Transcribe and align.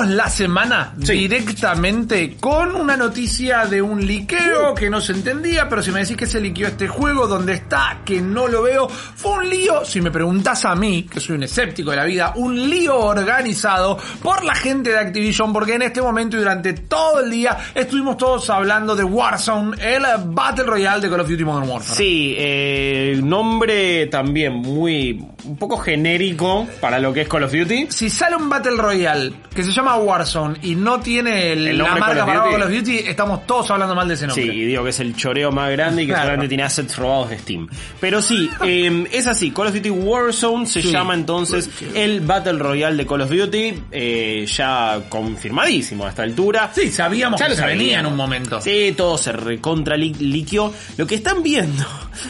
Arrancamos 0.00 0.08
la 0.08 0.28
semana 0.28 0.92
directamente 0.96 2.36
con 2.38 2.74
una 2.74 2.96
noticia 2.96 3.66
de 3.66 3.82
un 3.82 4.04
liqueo 4.06 4.74
que 4.74 4.88
no 4.88 5.00
se 5.00 5.12
entendía, 5.12 5.68
pero 5.68 5.82
si 5.82 5.90
me 5.90 6.00
decís 6.00 6.16
que 6.16 6.26
se 6.26 6.40
liqueó 6.40 6.68
este 6.68 6.88
juego, 6.88 7.26
¿dónde 7.26 7.54
está? 7.54 8.00
Que 8.04 8.20
no 8.20 8.48
lo 8.48 8.62
veo. 8.62 8.88
Fue 8.88 9.32
un 9.32 9.50
lío, 9.50 9.84
si 9.84 10.00
me 10.00 10.10
preguntás 10.10 10.64
a 10.64 10.74
mí, 10.74 11.04
que 11.04 11.20
soy 11.20 11.36
un 11.36 11.42
escéptico 11.42 11.90
de 11.90 11.96
la 11.96 12.04
vida, 12.04 12.32
un 12.36 12.70
lío 12.70 12.98
organizado 12.98 13.98
por 14.22 14.44
la 14.44 14.54
gente 14.54 14.90
de 14.90 14.98
Activision, 14.98 15.52
porque 15.52 15.74
en 15.74 15.82
este 15.82 16.00
momento 16.00 16.36
y 16.36 16.40
durante 16.40 16.72
todo 16.72 17.20
el 17.20 17.30
día 17.30 17.58
estuvimos 17.74 18.16
todos 18.16 18.48
hablando 18.50 18.96
de 18.96 19.04
Warzone, 19.04 19.76
el 19.80 20.04
Battle 20.26 20.64
Royale 20.64 21.00
de 21.00 21.10
Call 21.10 21.20
of 21.20 21.28
Duty 21.28 21.44
Modern 21.44 21.68
Warfare. 21.68 21.96
Sí, 21.96 22.34
eh, 22.38 23.20
nombre 23.22 24.06
también 24.06 24.54
muy 24.54 25.26
un 25.44 25.56
poco 25.56 25.76
genérico 25.78 26.66
para 26.80 26.98
lo 26.98 27.12
que 27.12 27.22
es 27.22 27.28
Call 27.28 27.44
of 27.44 27.52
Duty. 27.52 27.88
Si 27.90 28.08
sale 28.08 28.36
un 28.36 28.48
Battle 28.48 28.76
Royale 28.76 29.32
que 29.54 29.62
se 29.62 29.72
llama 29.72 29.89
Warzone 29.96 30.58
y 30.62 30.74
no 30.76 31.00
tiene 31.00 31.52
el- 31.52 31.68
El 31.68 31.78
la 31.78 31.94
marca 31.96 32.26
para. 32.26 32.42
Call 32.50 32.62
of 32.62 32.70
Duty, 32.70 32.98
estamos 32.98 33.46
todos 33.46 33.70
hablando 33.70 33.94
mal 33.94 34.08
de 34.08 34.14
ese 34.14 34.26
nombre. 34.26 34.44
Sí, 34.44 34.50
y 34.50 34.64
digo 34.66 34.84
que 34.84 34.90
es 34.90 35.00
el 35.00 35.14
choreo 35.16 35.50
más 35.52 35.70
grande 35.72 36.02
y 36.02 36.06
que 36.06 36.12
Claro. 36.12 36.26
solamente 36.26 36.48
tiene 36.48 36.62
assets 36.64 36.96
robados 36.96 37.30
de 37.30 37.38
Steam. 37.38 37.68
Pero 38.00 38.20
sí, 38.22 38.50
eh, 38.64 39.06
es 39.12 39.26
así, 39.26 39.50
Call 39.50 39.68
of 39.68 39.74
Duty 39.74 39.90
Warzone 39.90 40.66
se 40.66 40.82
Sí. 40.82 40.90
llama 40.90 41.14
entonces 41.14 41.68
el 41.94 42.20
Battle 42.20 42.58
Royale 42.58 42.96
de 42.96 43.06
Call 43.06 43.20
of 43.22 43.30
Duty, 43.30 43.74
eh, 43.90 44.46
ya 44.46 45.00
confirmadísimo 45.08 46.06
a 46.06 46.10
esta 46.10 46.22
altura. 46.22 46.70
Sí, 46.74 46.90
sabíamos 46.90 47.38
Ya 47.40 47.46
que 47.46 47.50
lo 47.52 47.56
se 47.58 47.66
venía 47.66 48.00
en 48.00 48.06
un 48.06 48.16
momento. 48.16 48.60
Sí, 48.60 48.94
todo 48.96 49.16
se 49.18 49.32
recontra 49.32 49.96
li- 49.96 50.14
liquió. 50.14 50.72
Lo 50.96 51.06
que 51.06 51.14
están 51.16 51.42
viendo, 51.42 51.84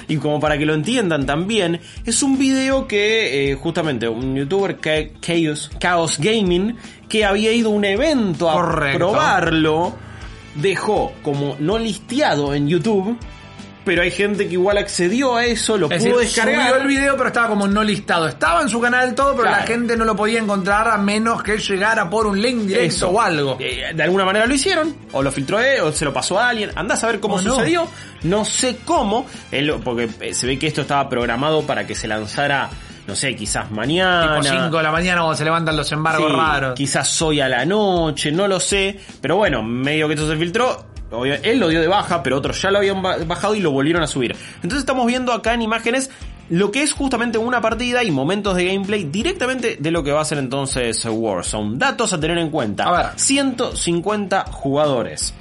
y 0.09 0.17
como 0.17 0.41
para 0.41 0.59
que 0.59 0.67
lo 0.67 0.75
entiendan 0.75 1.27
también, 1.27 1.81
es 2.05 2.23
un 2.23 2.39
video 2.39 2.87
que 2.87 3.51
eh, 3.51 3.55
justamente 3.55 4.09
un 4.09 4.37
youtuber, 4.37 4.79
Chaos, 5.21 5.71
Chaos 5.79 6.19
Gaming, 6.19 6.77
que 7.09 7.25
había 7.25 7.53
ido 7.53 7.71
a 7.71 7.73
un 7.73 7.85
evento 7.85 8.51
a 8.51 8.55
Correcto. 8.55 8.99
probarlo, 8.99 9.95
dejó 10.55 11.13
como 11.23 11.57
no 11.59 11.79
listeado 11.79 12.55
en 12.55 12.69
YouTube, 12.69 13.17
pero 13.85 14.03
hay 14.03 14.11
gente 14.11 14.47
que 14.47 14.55
igual 14.55 14.79
accedió 14.79 15.37
a 15.37 15.45
eso, 15.47 15.77
lo 15.79 15.91
Es 15.91 16.03
pudo 16.05 16.19
decir, 16.19 16.35
descargar. 16.45 16.69
subió 16.69 16.83
el 16.83 16.87
video, 16.89 17.17
pero 17.17 17.29
estaba 17.29 17.49
como 17.49 17.67
no 17.67 17.83
listado. 17.83 18.29
Estaba 18.29 18.63
en 18.63 18.69
su 18.69 18.81
canal 18.81 19.15
todo, 19.15 19.31
pero 19.33 19.45
Claro. 19.49 19.57
la 19.61 19.67
gente 19.67 19.97
no 19.97 20.05
lo 20.05 20.15
podía 20.15 20.39
encontrar 20.41 20.89
a 20.89 20.99
menos 20.99 21.43
que 21.43 21.59
llegara 21.59 22.09
por 22.11 22.27
un 22.27 22.41
link 22.41 22.59
directo 22.67 22.87
Eso. 22.87 23.09
o 23.11 23.21
algo. 23.21 23.57
Eh, 23.61 23.93
de 23.95 24.03
alguna 24.03 24.25
manera 24.25 24.47
lo 24.47 24.55
hicieron, 24.55 24.95
o 25.13 25.23
lo 25.23 25.33
filtró 25.33 25.59
él, 25.61 25.81
o 25.81 25.93
se 25.93 26.05
lo 26.05 26.13
pasó 26.13 26.39
a 26.39 26.49
alguien. 26.51 26.71
Andá 26.77 26.95
a 26.95 26.97
saber 26.97 27.21
cómo 27.21 27.39
sucedió. 27.39 27.89
No 28.23 28.45
sé 28.45 28.79
cómo, 28.85 29.27
él- 29.51 29.75
porque 29.83 30.09
eh, 30.21 30.35
se 30.35 30.47
ve 30.47 30.59
que 30.59 30.67
esto 30.67 30.83
estaba 30.83 31.09
programado 31.09 31.63
para 31.63 31.87
que 31.87 31.95
se 31.95 32.07
lanzara, 32.07 32.69
no 33.07 33.17
sé, 33.17 33.35
quizás 33.35 33.71
mañana. 33.71 34.41
Tipo 34.43 34.55
5 34.57 34.77
de 34.77 34.83
la 34.83 34.93
mañana 34.93 35.21
cuando 35.23 35.37
se 35.37 35.45
levantan 35.45 35.77
los 35.77 35.91
embargos 35.91 36.31
Sí, 36.31 36.37
raros. 36.37 36.75
Quizás 36.75 37.23
hoy 37.23 37.41
a 37.41 37.49
la 37.49 37.65
noche, 37.65 38.31
no 38.31 38.47
lo 38.47 38.61
sé. 38.61 39.01
Pero 39.23 39.37
bueno, 39.37 39.63
medio 39.63 40.07
que 40.07 40.15
esto 40.15 40.29
se 40.29 40.37
filtró. 40.37 40.90
Él 41.43 41.59
lo 41.59 41.69
dio 41.69 41.81
de 41.81 41.89
baja, 41.89 42.23
pero 42.23 42.37
otros 42.39 42.61
ya 42.63 42.71
lo 42.71 42.79
habían 42.79 43.03
ba- 43.03 43.17
bajado 43.27 43.55
y 43.55 43.61
lo 43.61 43.71
volvieron 43.73 44.03
a 44.03 44.07
subir. 44.07 44.35
Entonces 44.57 44.81
estamos 44.81 45.07
viendo 45.07 45.33
acá 45.33 45.55
en 45.55 45.63
imágenes 45.63 46.11
lo 46.49 46.71
que 46.73 46.83
es 46.83 46.93
justamente 46.93 47.39
una 47.39 47.61
partida 47.61 48.03
y 48.03 48.11
momentos 48.11 48.57
de 48.57 48.65
gameplay 48.67 49.05
directamente 49.05 49.77
de 49.79 49.91
lo 49.93 50.03
que 50.03 50.11
va 50.13 50.21
a 50.21 50.25
ser 50.25 50.39
entonces 50.39 51.05
Warzone. 51.09 51.79
Datos 51.79 52.13
a 52.13 52.19
tener 52.21 52.39
en 52.39 52.51
cuenta. 52.51 52.85
A 52.85 52.93
ver. 52.93 53.07
150 53.17 54.45
jugadores. 54.51 55.33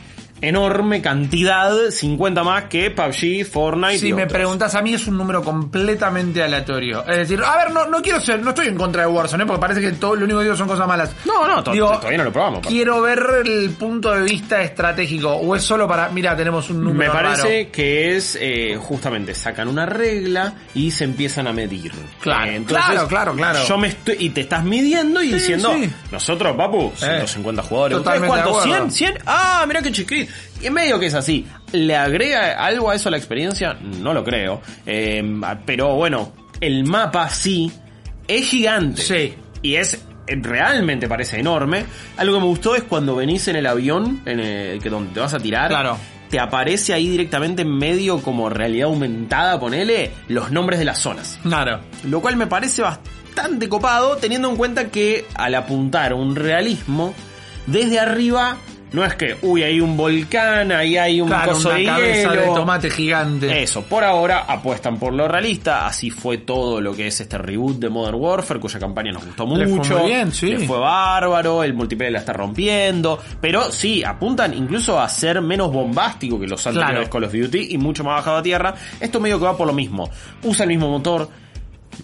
Enorme 0.42 1.02
cantidad, 1.02 1.72
50 1.90 2.44
más 2.44 2.64
que 2.66 2.92
PUBG, 2.92 3.46
Fortnite. 3.46 4.00
Si 4.00 4.08
y 4.10 4.14
me 4.14 4.24
otros. 4.24 4.34
preguntas 4.34 4.76
a 4.76 4.82
mí 4.82 4.94
es 4.94 5.06
un 5.08 5.18
número 5.18 5.44
completamente 5.44 6.42
aleatorio. 6.44 7.06
Es 7.08 7.18
decir, 7.18 7.42
a 7.44 7.58
ver, 7.58 7.72
no, 7.72 7.88
no 7.88 8.02
quiero 8.02 8.20
ser, 8.22 8.42
no 8.42 8.50
estoy 8.50 8.68
en 8.68 8.76
contra 8.78 9.02
de 9.04 9.08
Warzone, 9.10 9.44
¿eh? 9.44 9.48
porque 9.48 9.60
parece 9.62 9.82
que 9.82 9.92
todo 9.94 10.16
lo 10.16 10.24
único 10.26 10.40
que 10.40 10.46
digo 10.46 10.56
son 10.56 10.68
cosas 10.68 10.88
malas. 10.88 11.12
No, 11.26 11.48
no, 11.48 11.64
to- 11.64 11.72
Digo, 11.72 11.90
todavía 11.98 12.18
no 12.20 12.24
lo 12.26 12.32
probamos. 12.34 12.66
Quiero 12.68 13.02
ver 13.02 13.20
el 13.46 13.72
punto 13.72 14.12
de 14.14 14.22
vista 14.24 14.62
estratégico. 14.62 15.34
O 15.34 15.56
es 15.56 15.64
solo 15.64 15.88
para, 15.88 16.10
mira, 16.10 16.36
tenemos 16.36 16.70
un 16.70 16.84
número 16.84 17.14
Me 17.14 17.20
parece 17.20 17.42
raro. 17.64 17.72
que 17.72 18.16
es 18.16 18.38
eh, 18.40 18.78
justamente 18.80 19.34
sacan 19.36 19.68
una 19.68 19.86
regla 19.86 20.54
y 20.74 20.92
se 20.92 21.04
empiezan 21.04 21.48
a 21.48 21.54
medir. 21.54 21.92
Claro, 22.22 22.52
Eh, 22.52 22.64
claro, 22.66 23.08
claro, 23.08 23.34
claro. 23.34 23.60
Yo 23.68 23.78
me 23.78 23.90
estoy 23.90 24.16
y 24.20 24.30
te 24.30 24.42
estás 24.42 24.64
midiendo 24.64 25.22
y 25.22 25.28
Sí, 25.30 25.34
diciendo, 25.34 25.74
sí. 25.80 25.90
nosotros, 26.12 26.56
papu, 26.56 26.92
150 26.96 27.62
jugadores. 27.64 27.98
¿Ustedes 27.98 28.20
totalmente 28.22 28.38
de 28.38 28.44
cuántos? 28.56 28.66
acuerdo. 28.66 28.88
¿100? 28.88 29.16
¿100? 29.18 29.22
Ah, 29.26 29.66
mira 29.68 29.82
qué 29.82 29.92
chiquito. 29.92 30.29
Y 30.62 30.68
en 30.68 30.74
medio 30.74 31.00
que 31.00 31.08
es 31.08 31.14
así. 31.14 31.46
¿Le 31.72 31.96
agrega 31.96 32.64
algo 32.64 32.90
a 32.90 32.96
eso 32.96 33.10
a 33.10 33.12
la 33.12 33.18
experiencia? 33.18 33.74
No 33.74 34.14
lo 34.14 34.24
creo. 34.24 34.62
Eh, 34.86 35.24
pero 35.66 35.96
bueno, 35.96 36.34
el 36.60 36.84
mapa 36.86 37.30
sí 37.30 37.72
es 38.28 38.48
gigante. 38.48 39.02
Sí. 39.02 39.34
Y 39.62 39.76
es 39.76 40.00
realmente 40.28 41.08
parece 41.08 41.40
enorme. 41.40 41.86
Algo 42.18 42.36
que 42.36 42.40
me 42.42 42.48
gustó 42.48 42.76
es 42.76 42.84
cuando 42.84 43.16
venís 43.16 43.48
en 43.48 43.56
el 43.56 43.66
avión, 43.66 44.22
en 44.26 44.40
el 44.40 44.82
que 44.82 44.90
donde 44.90 45.14
te 45.14 45.20
vas 45.20 45.34
a 45.34 45.40
tirar. 45.40 45.70
Claro. 45.70 45.98
Te 46.30 46.40
aparece 46.40 46.94
ahí 46.94 47.10
directamente 47.10 47.64
en 47.64 47.76
medio 47.76 48.22
como 48.22 48.50
realidad 48.50 48.88
aumentada, 48.88 49.60
ponele, 49.60 50.12
los 50.28 50.52
nombres 50.52 50.78
de 50.78 50.86
las 50.86 51.00
zonas. 51.00 51.40
Claro. 51.42 51.80
Lo 52.04 52.22
cual 52.22 52.36
me 52.36 52.46
parece 52.46 52.84
bastante 52.84 53.68
copado, 53.68 54.18
teniendo 54.18 54.50
en 54.50 54.56
cuenta 54.56 54.90
que 54.90 55.26
al 55.34 55.56
apuntar 55.56 56.14
un 56.14 56.36
realismo, 56.36 57.16
desde 57.66 58.00
arriba, 58.00 58.58
no 58.92 59.06
es 59.06 59.14
que, 59.16 59.36
uy, 59.42 59.64
hay 59.64 59.80
un 59.80 59.96
volcán, 59.96 60.72
ahí 60.72 60.98
hay 60.98 61.22
un 61.22 61.28
Claro, 61.28 61.52
coso 61.54 61.70
una 61.70 61.78
de 61.78 61.86
cabeza 61.86 62.30
hielo. 62.34 62.42
de 62.42 62.48
tomate 62.60 62.90
gigante. 62.90 63.64
Eso, 63.64 63.84
por 63.84 64.04
ahora 64.04 64.46
apuestan 64.48 64.98
por 64.98 65.14
lo 65.14 65.28
realista, 65.28 65.86
así 65.88 66.10
fue 66.10 66.40
todo 66.40 66.82
lo 66.82 66.94
que 66.96 67.08
es 67.08 67.22
este 67.22 67.38
reboot 67.38 67.78
de 67.80 67.90
Modern 67.90 68.16
Warfare, 68.20 68.60
cuya 68.60 68.80
campaña 68.80 69.12
nos 69.12 69.26
gustó 69.26 69.46
Le 69.56 69.66
fue 69.68 69.76
mucho. 69.78 70.00
muy 70.00 70.08
bien, 70.12 70.32
sí. 70.32 70.48
Le 70.48 70.60
fue 70.68 70.80
bárbaro, 70.80 71.64
el 71.64 71.74
multiplayer 71.74 72.14
la 72.14 72.20
está 72.20 72.34
rompiendo, 72.34 73.20
pero 73.40 73.72
sí, 73.72 74.04
apuntan 74.04 74.54
incluso 74.54 75.00
a 75.00 75.08
ser 75.08 75.42
menos 75.42 75.72
bombástico 75.72 76.40
que 76.40 76.48
los 76.48 76.66
anteriores 76.66 77.10
Claro. 77.10 77.10
Call 77.10 77.24
of 77.26 77.34
Duty 77.34 77.68
y 77.74 77.78
mucho 77.78 78.04
más 78.04 78.16
bajado 78.18 78.38
a 78.38 78.44
tierra. 78.44 78.74
Esto 79.00 79.20
medio 79.20 79.38
que 79.40 79.46
va 79.46 79.56
por 79.58 79.68
lo 79.68 79.74
mismo. 79.74 80.10
Usa 80.44 80.64
el 80.64 80.70
mismo 80.70 80.90
motor. 80.90 81.30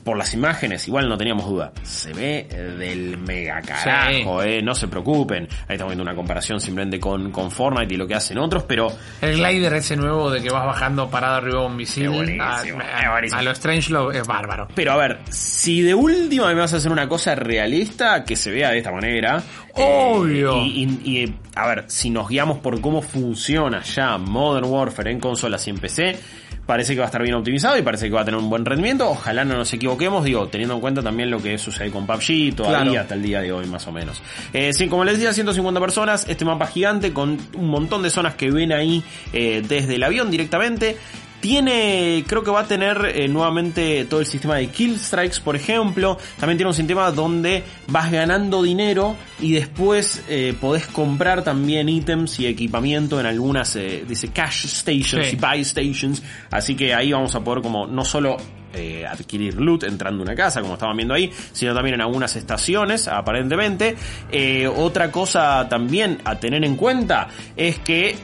Por 0.03 0.17
las 0.17 0.33
imágenes, 0.33 0.88
igual 0.88 1.07
no 1.09 1.17
teníamos 1.17 1.45
duda. 1.50 1.72
Se 1.83 2.13
ve 2.13 2.47
del 2.78 3.17
mega 3.17 3.61
carajo, 3.61 4.44
eh. 4.44 4.61
No 4.61 4.75
se 4.75 4.88
preocupen. 4.88 5.47
Ahí 5.67 5.75
estamos 5.75 5.91
viendo 5.91 6.03
una 6.03 6.16
comparación 6.16 6.59
simplemente 6.59 7.00
con, 7.00 7.31
con 7.31 7.50
Fortnite 7.51 7.94
y 7.94 7.97
lo 7.97 8.06
que 8.07 8.13
hacen 8.16 8.38
otros, 8.38 8.63
pero 8.63 8.91
El 9.22 9.38
glider 9.38 9.73
ese 9.73 9.95
nuevo 9.95 10.29
de 10.29 10.41
que 10.41 10.50
vas 10.50 10.66
bajando 10.66 11.09
parado 11.09 11.35
arriba 11.35 11.61
de 11.61 11.66
un 11.67 11.75
misil. 11.75 12.03
Es 12.06 12.09
buenísimo, 12.11 12.44
a, 12.44 12.61
es 12.63 13.06
a- 13.06 13.11
buenísimo. 13.11 13.39
a 13.39 13.44
lo 13.89 14.11
es 14.11 14.28
bárbaro. 14.28 14.67
Pero 14.75 14.91
a 14.91 14.97
ver, 14.97 15.19
si 15.29 15.81
de 15.81 15.94
última 15.95 16.47
me 16.47 16.56
vas 16.56 16.73
a 16.73 16.77
hacer 16.77 16.91
una 16.91 17.07
cosa 17.07 17.33
realista, 17.35 18.23
que 18.23 18.35
se 18.35 18.51
vea 18.51 18.72
de 18.72 18.79
esta 18.79 18.91
manera. 18.91 19.41
Obvio. 19.73 20.56
eh, 20.62 20.66
y, 20.66 20.83
y- 21.03 21.19
y, 21.23 21.35
a 21.56 21.67
ver, 21.67 21.85
si 21.88 22.09
nos 22.09 22.29
guiamos 22.29 22.59
por 22.59 22.79
cómo 22.81 23.01
funciona 23.01 23.81
ya 23.83 24.17
Modern 24.17 24.66
Warfare 24.66 25.12
en 25.12 25.19
consolas 25.19 25.66
y 25.67 25.69
en 25.72 25.77
PC, 25.77 26.19
parece 26.66 26.94
que 26.94 27.00
va 27.00 27.06
a 27.06 27.08
estar 27.08 27.22
bien 27.22 27.36
optimizado 27.36 27.78
y 27.78 27.81
parece 27.81 28.08
que 28.08 28.14
va 28.14 28.22
a 28.22 28.26
tener 28.26 28.40
un 28.40 28.50
buen 28.50 28.66
rendimiento. 28.66 29.09
Ojalá 29.09 29.46
no 29.46 29.56
nos 29.56 29.72
equivoquemos, 29.74 30.24
digo, 30.24 30.48
teniendo 30.48 30.75
en 30.75 30.81
cuenta 30.81 31.01
también 31.04 31.30
lo 31.30 31.42
que 31.42 31.57
sucede 31.57 31.92
con 31.92 32.07
PUBG 32.07 32.56
todavía 32.56 32.84
Claro. 32.84 33.01
hasta 33.01 33.13
el 33.16 33.22
día 33.22 33.42
de 33.42 33.51
hoy 33.51 33.68
más 33.68 33.86
o 33.88 33.92
menos. 33.92 34.22
Eh, 34.54 34.74
sí, 34.74 34.88
como 34.88 35.04
les 35.04 35.16
decía, 35.16 35.34
150 35.34 35.80
personas, 35.80 36.25
este 36.28 36.44
mapa 36.45 36.68
gigante 36.68 37.13
con 37.13 37.38
un 37.54 37.69
montón 37.69 38.01
de 38.04 38.10
zonas 38.10 38.36
que 38.36 38.50
ven 38.51 38.72
ahí 38.74 39.04
eh, 39.34 39.63
desde 39.68 39.95
el 39.95 40.04
avión 40.04 40.31
directamente. 40.31 40.98
Tiene, 41.45 42.24
creo 42.25 42.44
que 42.44 42.50
va 42.50 42.62
a 42.62 42.68
tener 42.68 43.06
eh, 43.13 43.27
nuevamente 43.27 44.06
todo 44.06 44.19
el 44.19 44.25
sistema 44.25 44.56
de 44.56 44.65
kill 44.69 44.97
strikes, 44.97 45.39
por 45.44 45.56
ejemplo. 45.56 46.18
También 46.39 46.57
tiene 46.57 46.69
un 46.69 46.74
sistema 46.74 47.12
donde 47.12 47.63
vas 47.86 48.12
ganando 48.12 48.63
dinero 48.63 49.15
y 49.39 49.51
después 49.51 50.24
eh, 50.27 50.56
podés 50.59 50.88
comprar 50.88 51.44
también 51.44 51.88
ítems 51.88 52.39
y 52.39 52.47
equipamiento 52.47 53.19
en 53.19 53.27
algunas, 53.27 53.75
eh, 53.75 54.03
dice 54.07 54.30
cash 54.30 54.65
stations 54.65 55.27
Sí. 55.27 55.36
y 55.36 55.39
buy 55.39 55.63
stations. 55.63 56.24
Así 56.50 56.75
que 56.75 56.95
ahí 56.95 57.12
vamos 57.12 57.36
a 57.36 57.44
poder 57.44 57.62
como 57.62 57.86
no 57.86 58.03
solo 58.03 58.38
eh, 58.74 59.06
adquirir 59.07 59.53
loot 59.62 59.83
entrando 59.83 60.21
a 60.21 60.24
una 60.24 60.36
casa, 60.36 60.62
como 60.62 60.74
estaban 60.74 60.98
viendo 60.98 61.13
ahí, 61.13 61.31
sino 61.51 61.75
también 61.75 61.94
en 61.94 62.01
algunas 62.01 62.36
estaciones, 62.36 63.07
aparentemente. 63.07 63.95
Eh, 64.31 64.68
otra 64.68 65.12
cosa 65.12 65.69
también 65.69 66.18
a 66.25 66.39
tener 66.39 66.65
en 66.65 66.75
cuenta 66.75 67.27
es 67.56 67.77
que 67.77 68.15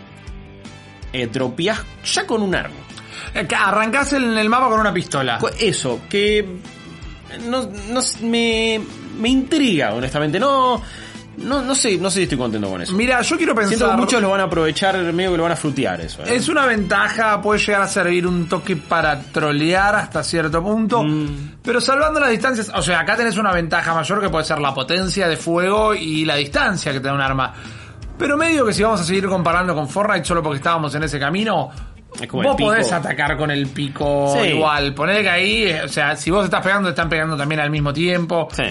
eh, 1.13 1.27
dropeás 1.27 1.83
ya 2.03 2.25
con 2.25 2.41
un 2.41 2.55
arma. 2.55 2.77
Eh, 3.33 3.47
Arrancás 3.55 4.13
en 4.13 4.37
el 4.37 4.49
mapa 4.49 4.69
con 4.69 4.79
una 4.79 4.93
pistola. 4.93 5.39
Eso, 5.59 6.01
que 6.09 6.45
no, 7.47 7.69
no 7.89 8.01
me, 8.23 8.81
me 9.19 9.29
intriga, 9.29 9.93
honestamente. 9.93 10.39
No, 10.39 10.81
no, 11.37 11.61
no 11.61 11.73
sé, 11.75 11.97
no 11.97 12.09
sé 12.09 12.17
si 12.17 12.23
estoy 12.23 12.37
contento 12.37 12.69
con 12.69 12.81
eso. 12.81 12.93
Mira, 12.93 13.21
yo 13.21 13.37
quiero 13.37 13.55
pensar. 13.55 13.77
Siento 13.77 13.89
que 13.95 13.97
muchos 14.01 14.21
lo 14.21 14.29
van 14.31 14.41
a 14.41 14.43
aprovechar, 14.43 14.97
medio 15.13 15.31
que 15.31 15.37
lo 15.37 15.43
van 15.43 15.53
a 15.53 15.55
frutear 15.55 16.01
eso. 16.01 16.21
¿eh? 16.23 16.35
Es 16.35 16.49
una 16.49 16.65
ventaja, 16.65 17.41
puede 17.41 17.59
llegar 17.59 17.81
a 17.83 17.87
servir 17.87 18.27
un 18.27 18.49
toque 18.49 18.75
para 18.75 19.17
trolear 19.19 19.95
hasta 19.95 20.23
cierto 20.23 20.61
punto, 20.61 21.01
Mm. 21.03 21.55
pero 21.63 21.79
salvando 21.79 22.19
las 22.19 22.29
distancias, 22.31 22.69
o 22.75 22.81
sea, 22.81 22.99
acá 22.99 23.15
tenés 23.15 23.37
una 23.37 23.53
ventaja 23.53 23.93
mayor 23.93 24.19
que 24.21 24.29
puede 24.29 24.43
ser 24.43 24.59
la 24.59 24.73
potencia 24.73 25.27
de 25.27 25.37
fuego 25.37 25.95
y 25.95 26.25
la 26.25 26.35
distancia 26.35 26.91
que 26.91 26.99
te 26.99 27.07
da 27.07 27.13
un 27.13 27.21
arma. 27.21 27.53
Pero 28.17 28.37
medio 28.37 28.65
que 28.65 28.73
si 28.73 28.83
vamos 28.83 29.01
a 29.01 29.03
seguir 29.03 29.25
comparando 29.27 29.73
con 29.73 29.87
Fortnite 29.89 30.25
solo 30.25 30.43
porque 30.43 30.57
estábamos 30.57 30.93
en 30.93 31.03
ese 31.03 31.17
camino, 31.17 31.71
Es 32.19 32.27
como 32.27 32.41
el 32.43 32.47
vos 32.49 32.55
pico. 32.57 32.69
podés 32.69 32.91
atacar 32.91 33.37
con 33.37 33.51
el 33.51 33.67
pico 33.67 34.35
Sí. 34.39 34.47
igual. 34.49 34.93
Ponele 34.93 35.21
que 35.23 35.29
ahí, 35.29 35.73
o 35.83 35.87
sea, 35.87 36.15
si 36.15 36.29
vos 36.31 36.43
estás 36.45 36.61
pegando, 36.63 36.89
están 36.89 37.09
pegando 37.09 37.37
también 37.37 37.61
al 37.61 37.69
mismo 37.69 37.93
tiempo. 37.93 38.47
Sí. 38.51 38.63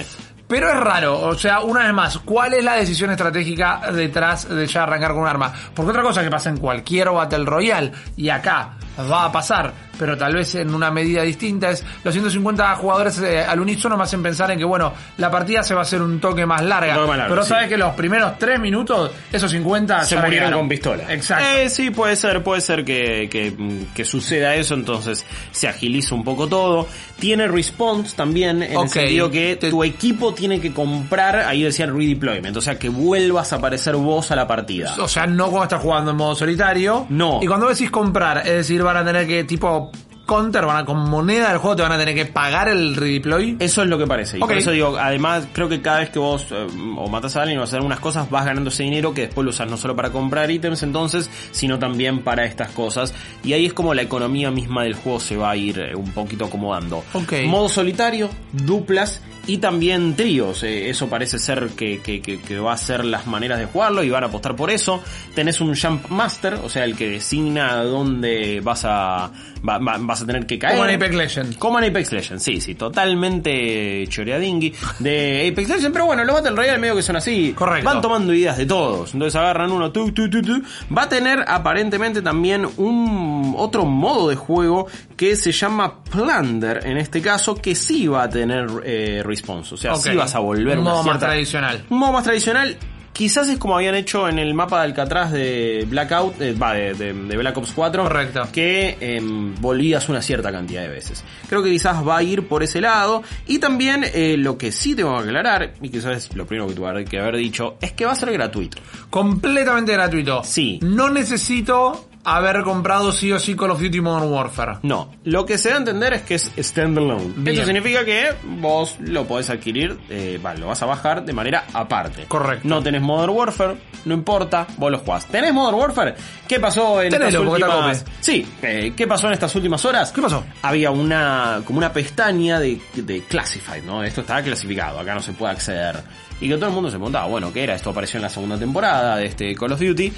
Pero 0.47 0.69
es 0.69 0.77
raro, 0.81 1.21
o 1.21 1.35
sea, 1.39 1.61
una 1.61 1.85
vez 1.85 1.93
más, 1.93 2.19
¿cuál 2.19 2.55
es 2.55 2.65
la 2.65 2.75
decisión 2.75 3.11
estratégica 3.13 3.83
detrás 3.93 4.49
de 4.49 4.67
ya 4.67 4.83
arrancar 4.83 5.13
con 5.13 5.21
un 5.23 5.29
arma? 5.29 5.53
Porque 5.73 5.91
otra 5.91 6.03
cosa 6.03 6.25
que 6.25 6.31
pasa 6.31 6.51
en 6.51 6.57
cualquier 6.57 7.09
Battle 7.11 7.45
Royale, 7.45 7.93
y 8.17 8.29
acá 8.31 8.71
va 9.09 9.27
a 9.27 9.33
pasar, 9.33 9.73
pero 9.99 10.17
tal 10.17 10.35
vez 10.35 10.55
en 10.55 10.75
una 10.75 10.91
medida 10.91 11.23
distinta, 11.23 11.71
es 11.71 11.85
los 12.03 12.13
150 12.13 12.75
jugadores 12.77 13.19
eh, 13.21 13.41
al 13.45 13.61
unísono 13.61 13.97
me 13.97 14.03
hacen 14.05 14.23
pensar 14.23 14.51
en 14.51 14.59
que, 14.59 14.65
bueno, 14.65 14.93
la 15.19 15.31
partida 15.31 15.63
se 15.63 15.75
va 15.75 15.81
a 15.81 15.83
hacer 15.83 16.01
un 16.03 16.19
toque 16.21 16.47
más 16.47 16.63
larga. 16.63 16.93
Un 16.95 16.99
toque 17.01 17.09
más 17.09 17.19
largo, 17.19 17.35
pero 17.35 17.43
sí. 17.45 17.49
sabes 17.51 17.69
que 17.69 17.77
los 17.77 17.95
primeros 17.95 18.39
3 18.39 18.59
minutos, 18.61 19.11
esos 19.33 19.51
50 19.51 20.05
se 20.05 20.17
murieron 20.17 20.33
quedaron. 20.39 20.59
con 20.61 20.69
pistola. 20.69 21.13
Exacto. 21.13 21.45
Eh, 21.57 21.69
sí, 21.69 21.91
puede 21.91 22.17
ser, 22.17 22.43
puede 22.43 22.61
ser 22.61 22.85
que, 22.85 23.29
que, 23.31 23.55
que 23.95 24.05
suceda 24.05 24.55
eso, 24.55 24.75
entonces 24.75 25.25
se 25.53 25.69
agiliza 25.69 26.15
un 26.15 26.25
poco 26.25 26.49
todo. 26.49 26.87
Tiene 27.19 27.47
response 27.49 28.17
también, 28.17 28.63
en 28.63 28.79
el 28.81 28.89
sentido 28.89 29.31
que 29.31 29.57
Te- 29.57 29.71
tu 29.71 29.85
equipo 29.85 30.33
tiene 30.33 30.59
que 30.61 30.73
comprar, 30.73 31.37
ahí 31.41 31.63
decían 31.63 31.95
redeployment, 31.95 32.57
o 32.57 32.61
sea 32.63 32.79
que 32.79 32.89
vuelvas 32.89 33.53
a 33.53 33.57
aparecer 33.57 33.95
vos 33.97 34.31
a 34.31 34.37
la 34.37 34.47
partida. 34.47 34.95
O 35.01 35.09
sea, 35.09 35.27
no 35.27 35.45
cuando 35.49 35.65
estás 35.65 35.83
jugando 35.83 36.13
en 36.13 36.17
modo 36.17 36.35
solitario. 36.35 37.07
No. 37.11 37.41
Y 37.43 37.47
cuando 37.47 37.69
decís 37.69 37.91
comprar, 37.91 38.39
es 38.39 38.55
decir, 38.55 38.83
van 38.93 39.03
a 39.03 39.05
tener 39.05 39.27
que, 39.27 39.45
tipo, 39.45 39.91
counter, 40.31 40.65
van 40.65 40.77
a, 40.77 40.85
con 40.85 41.11
moneda 41.11 41.49
del 41.49 41.59
juego 41.59 41.75
te 41.75 41.83
van 41.83 41.91
a 41.91 41.99
tener 41.99 42.15
que 42.15 42.25
pagar 42.27 42.69
el 42.69 42.95
redeploy. 42.95 43.57
Eso 43.59 43.83
es 43.83 43.89
lo 43.89 43.99
que 43.99 44.07
parece. 44.07 44.37
Y 44.37 44.41
por 44.41 44.53
eso 44.57 44.71
digo, 44.71 44.97
además, 44.97 45.49
creo 45.53 45.69
que 45.69 45.83
cada 45.83 45.99
vez 46.01 46.11
que 46.11 46.21
vos 46.21 46.47
eh, 46.53 46.67
o 46.97 47.09
matas 47.09 47.37
a 47.37 47.43
alguien 47.43 47.59
o 47.59 47.65
haces 47.65 47.75
algunas 47.75 47.99
cosas, 47.99 48.31
vas 48.31 48.45
ganando 48.45 48.71
ese 48.71 48.85
dinero 48.85 49.13
que 49.13 49.23
después 49.23 49.45
lo 49.45 49.51
usas 49.51 49.69
no 49.69 49.77
solo 49.77 49.97
para 49.97 50.11
comprar 50.11 50.49
ítems 50.49 50.85
entonces, 50.85 51.29
sino 51.51 51.81
también 51.81 52.23
para 52.23 52.45
estas 52.45 52.71
cosas. 52.71 53.13
Y 53.43 53.55
ahí 53.55 53.67
es 53.67 53.73
como 53.73 53.93
la 53.93 54.03
economía 54.03 54.53
misma 54.53 54.85
del 54.85 54.95
juego 54.95 55.19
se 55.19 55.37
va 55.37 55.51
a 55.51 55.57
ir 55.57 55.81
eh, 55.81 55.97
un 55.97 56.13
poquito 56.13 56.45
acomodando. 56.45 57.03
Ok. 57.13 57.33
Modo 57.47 57.69
solitario, 57.69 58.31
duplas 58.53 59.21
y 59.47 59.59
también 59.59 60.15
tríos. 60.17 60.63
Eh, 60.63 60.91
eso 60.91 61.09
parece 61.09 61.39
ser 61.39 61.69
que, 61.77 62.01
que, 62.01 62.21
que, 62.23 62.41
que 62.41 62.59
va 62.59 62.73
a 62.73 62.77
ser 62.77 63.05
las 63.05 63.27
maneras 63.27 63.59
de 63.59 63.67
jugarlo 63.67 64.03
y 64.03 64.11
van 64.11 64.25
a 64.25 64.27
apostar 64.27 64.55
por 64.57 64.71
eso. 64.71 65.03
Tenés 65.35 65.61
un 65.61 65.75
Jump 65.77 66.09
Master, 66.09 66.55
o 66.55 66.69
sea, 66.69 66.85
el 66.85 66.97
que 66.97 67.09
designa 67.09 67.77
dónde 67.85 68.61
vas 68.63 68.85
a, 68.85 69.31
va- 69.69 69.79
va- 69.79 69.97
vas 69.99 70.23
a 70.23 70.27
tener 70.27 70.47
que 70.47 70.59
caer. 70.59 70.77
Como 70.77 70.89
en 70.89 70.95
Apex 70.97 71.15
Legends. 71.15 71.57
Como 71.57 71.79
en 71.79 71.91
Apex 71.91 72.13
Legends, 72.13 72.43
sí, 72.43 72.61
sí, 72.61 72.75
totalmente 72.75 74.07
choreadingui 74.09 74.73
de 74.99 75.49
Apex 75.53 75.69
Legends, 75.69 75.91
pero 75.93 76.07
bueno, 76.07 76.25
los 76.25 76.35
Battle 76.35 76.57
Royale 76.57 76.79
medio 76.79 76.97
que 76.97 77.03
son 77.03 77.17
así, 77.17 77.53
Correcto. 77.57 77.85
van 77.89 78.01
tomando 78.01 78.33
ideas 78.35 78.57
de 78.57 78.67
todos, 78.67 79.13
entonces 79.15 79.37
agarran 79.37 79.71
uno, 79.71 79.91
tu, 79.91 80.13
tu, 80.13 80.29
tu, 80.31 80.43
tu. 80.43 80.63
va 80.97 81.03
a 81.03 81.09
tener 81.09 81.45
aparentemente 81.47 82.23
también 82.23 82.67
un 82.77 83.55
otro 83.57 83.85
modo 83.85 84.29
de 84.29 84.37
juego 84.37 84.87
que 85.21 85.37
se 85.37 85.53
llama 85.53 86.03
Plunder, 86.03 86.81
en 86.87 86.97
este 86.97 87.21
caso, 87.21 87.55
que 87.55 87.75
sí 87.75 88.07
va 88.07 88.23
a 88.23 88.31
tener 88.31 88.67
eh, 88.87 89.21
response, 89.23 89.75
o 89.75 89.77
sea, 89.77 89.95
sí 89.97 90.17
vas 90.17 90.35
a 90.35 90.39
volver 90.39 90.79
Un 90.79 90.85
modo 90.85 91.03
más 91.03 91.19
tradicional. 91.19 91.85
un 91.91 91.99
modo 91.99 92.13
más 92.13 92.25
tradicional. 92.25 92.75
Quizás 93.13 93.51
es 93.51 93.59
como 93.59 93.75
habían 93.77 93.97
hecho 93.97 94.31
en 94.31 94.39
el 94.39 94.55
mapa 94.55 94.79
de 94.79 94.85
Alcatraz 94.87 95.31
de 95.33 95.85
Blackout, 95.87 96.41
eh, 96.41 96.55
va, 96.55 96.73
de, 96.73 96.95
de- 96.95 97.13
de 97.13 97.37
Black 97.37 97.55
Ops 97.59 97.73
4. 97.75 98.03
Correcto. 98.05 98.49
Que 98.51 98.97
em, 98.99 99.55
volvías 99.57 100.09
una 100.09 100.23
cierta 100.23 100.51
cantidad 100.51 100.81
de 100.83 100.89
veces. 100.89 101.23
Creo 101.47 101.63
que 101.63 101.69
quizás 101.71 102.07
va 102.07 102.17
a 102.17 102.23
ir 102.23 102.49
por 102.49 102.63
ese 102.63 102.81
lado. 102.81 103.23
Y 103.47 103.59
también 103.59 104.07
eh, 104.15 104.37
lo 104.39 104.57
que 104.57 104.73
sí 104.73 104.95
tengo 104.95 105.15
que 105.19 105.25
aclarar, 105.25 105.75
y 105.83 105.91
quizás 105.91 106.17
es 106.17 106.35
lo 106.35 106.47
primero 106.47 106.67
que 106.69 106.75
tuve 106.75 107.05
que 107.05 107.19
haber 107.19 107.37
dicho, 107.37 107.77
es 107.83 107.93
que 107.93 108.07
va 108.07 108.13
a 108.13 108.15
ser 108.17 108.33
gratuito. 108.33 108.79
Completamente 109.11 109.93
gratuito. 109.93 110.43
Sí. 110.45 110.79
No 110.83 111.11
necesito 111.11 112.07
haber 112.25 112.63
comprado 112.63 113.13
sí 113.13 113.33
o 113.33 113.39
sí 113.39 113.55
Call 113.55 113.71
of 113.71 113.81
Duty 113.81 114.01
Modern 114.01 114.31
Warfare. 114.31 114.79
No, 114.83 115.11
lo 115.25 115.47
que 115.47 115.59
se 115.59 115.71
da 115.71 115.77
a 115.77 115.79
entender 115.79 116.13
es 116.13 116.23
que 116.23 116.35
es 116.35 116.53
standalone. 116.59 117.33
Bien. 117.37 117.57
Eso 117.57 117.65
significa 117.65 118.05
que 118.05 118.35
vos 118.45 118.97
lo 119.01 119.27
podés 119.27 119.51
adquirir, 119.51 119.99
eh, 120.09 120.41
va, 120.45 120.55
lo 120.55 120.67
vas 120.67 120.83
a 120.83 120.87
bajar 120.87 121.25
de 121.25 121.33
manera 121.33 121.65
aparte. 121.73 122.25
Correcto. 122.29 122.69
No 122.69 122.83
tenés 122.83 123.03
Modern 123.03 123.33
Warfare, 123.33 123.77
no 124.05 124.15
importa, 124.15 124.67
vos 124.77 124.91
lo 124.91 124.99
jugás. 124.99 125.27
¿Tenés 125.27 125.53
Modern 125.53 125.79
Warfare? 125.79 126.15
¿Qué 126.47 126.61
pasó 126.61 127.03
en 127.03 127.11
Tenelo, 127.11 127.57
estas 127.57 127.69
últimas... 127.71 128.05
Sí, 128.21 128.47
eh, 128.63 128.93
¿qué 128.97 129.07
pasó 129.07 129.27
en 129.29 129.35
estas 129.35 129.55
últimas 129.55 129.85
horas? 129.85 130.13
¿Qué 130.13 130.21
pasó? 130.21 130.45
Había 130.63 130.91
una, 130.91 131.63
como 131.65 131.79
una 131.79 131.93
pestaña 131.93 132.61
de, 132.61 132.81
de 132.95 133.23
Classified, 133.23 133.83
¿no? 133.85 134.03
Esto 134.05 134.21
estaba 134.21 134.43
clasificado, 134.43 134.99
acá 134.99 135.15
no 135.15 135.23
se 135.23 135.33
puede 135.33 135.53
acceder. 135.53 136.03
Y 136.41 136.49
que 136.49 136.55
todo 136.55 136.69
el 136.69 136.73
mundo 136.73 136.91
se 136.91 136.97
preguntaba, 136.97 137.27
bueno, 137.27 137.53
¿qué 137.53 137.65
era? 137.65 137.75
Esto 137.75 137.91
apareció 137.91 138.17
en 138.17 138.23
la 138.23 138.31
segunda 138.31 138.59
temporada 138.59 139.17
de 139.17 139.27
este 139.27 139.55
Call 139.55 139.73
of 139.73 139.81
Duty. 139.81 140.13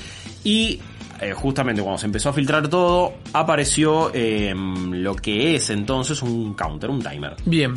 Y 0.44 0.80
eh, 1.22 1.32
justamente 1.34 1.80
cuando 1.82 1.98
se 1.98 2.06
empezó 2.06 2.30
a 2.30 2.32
filtrar 2.32 2.68
todo, 2.68 3.14
apareció 3.32 4.10
eh, 4.12 4.52
lo 4.54 5.14
que 5.14 5.54
es 5.54 5.70
entonces 5.70 6.20
un 6.22 6.54
counter, 6.54 6.90
un 6.90 7.00
timer. 7.00 7.36
Bien. 7.44 7.74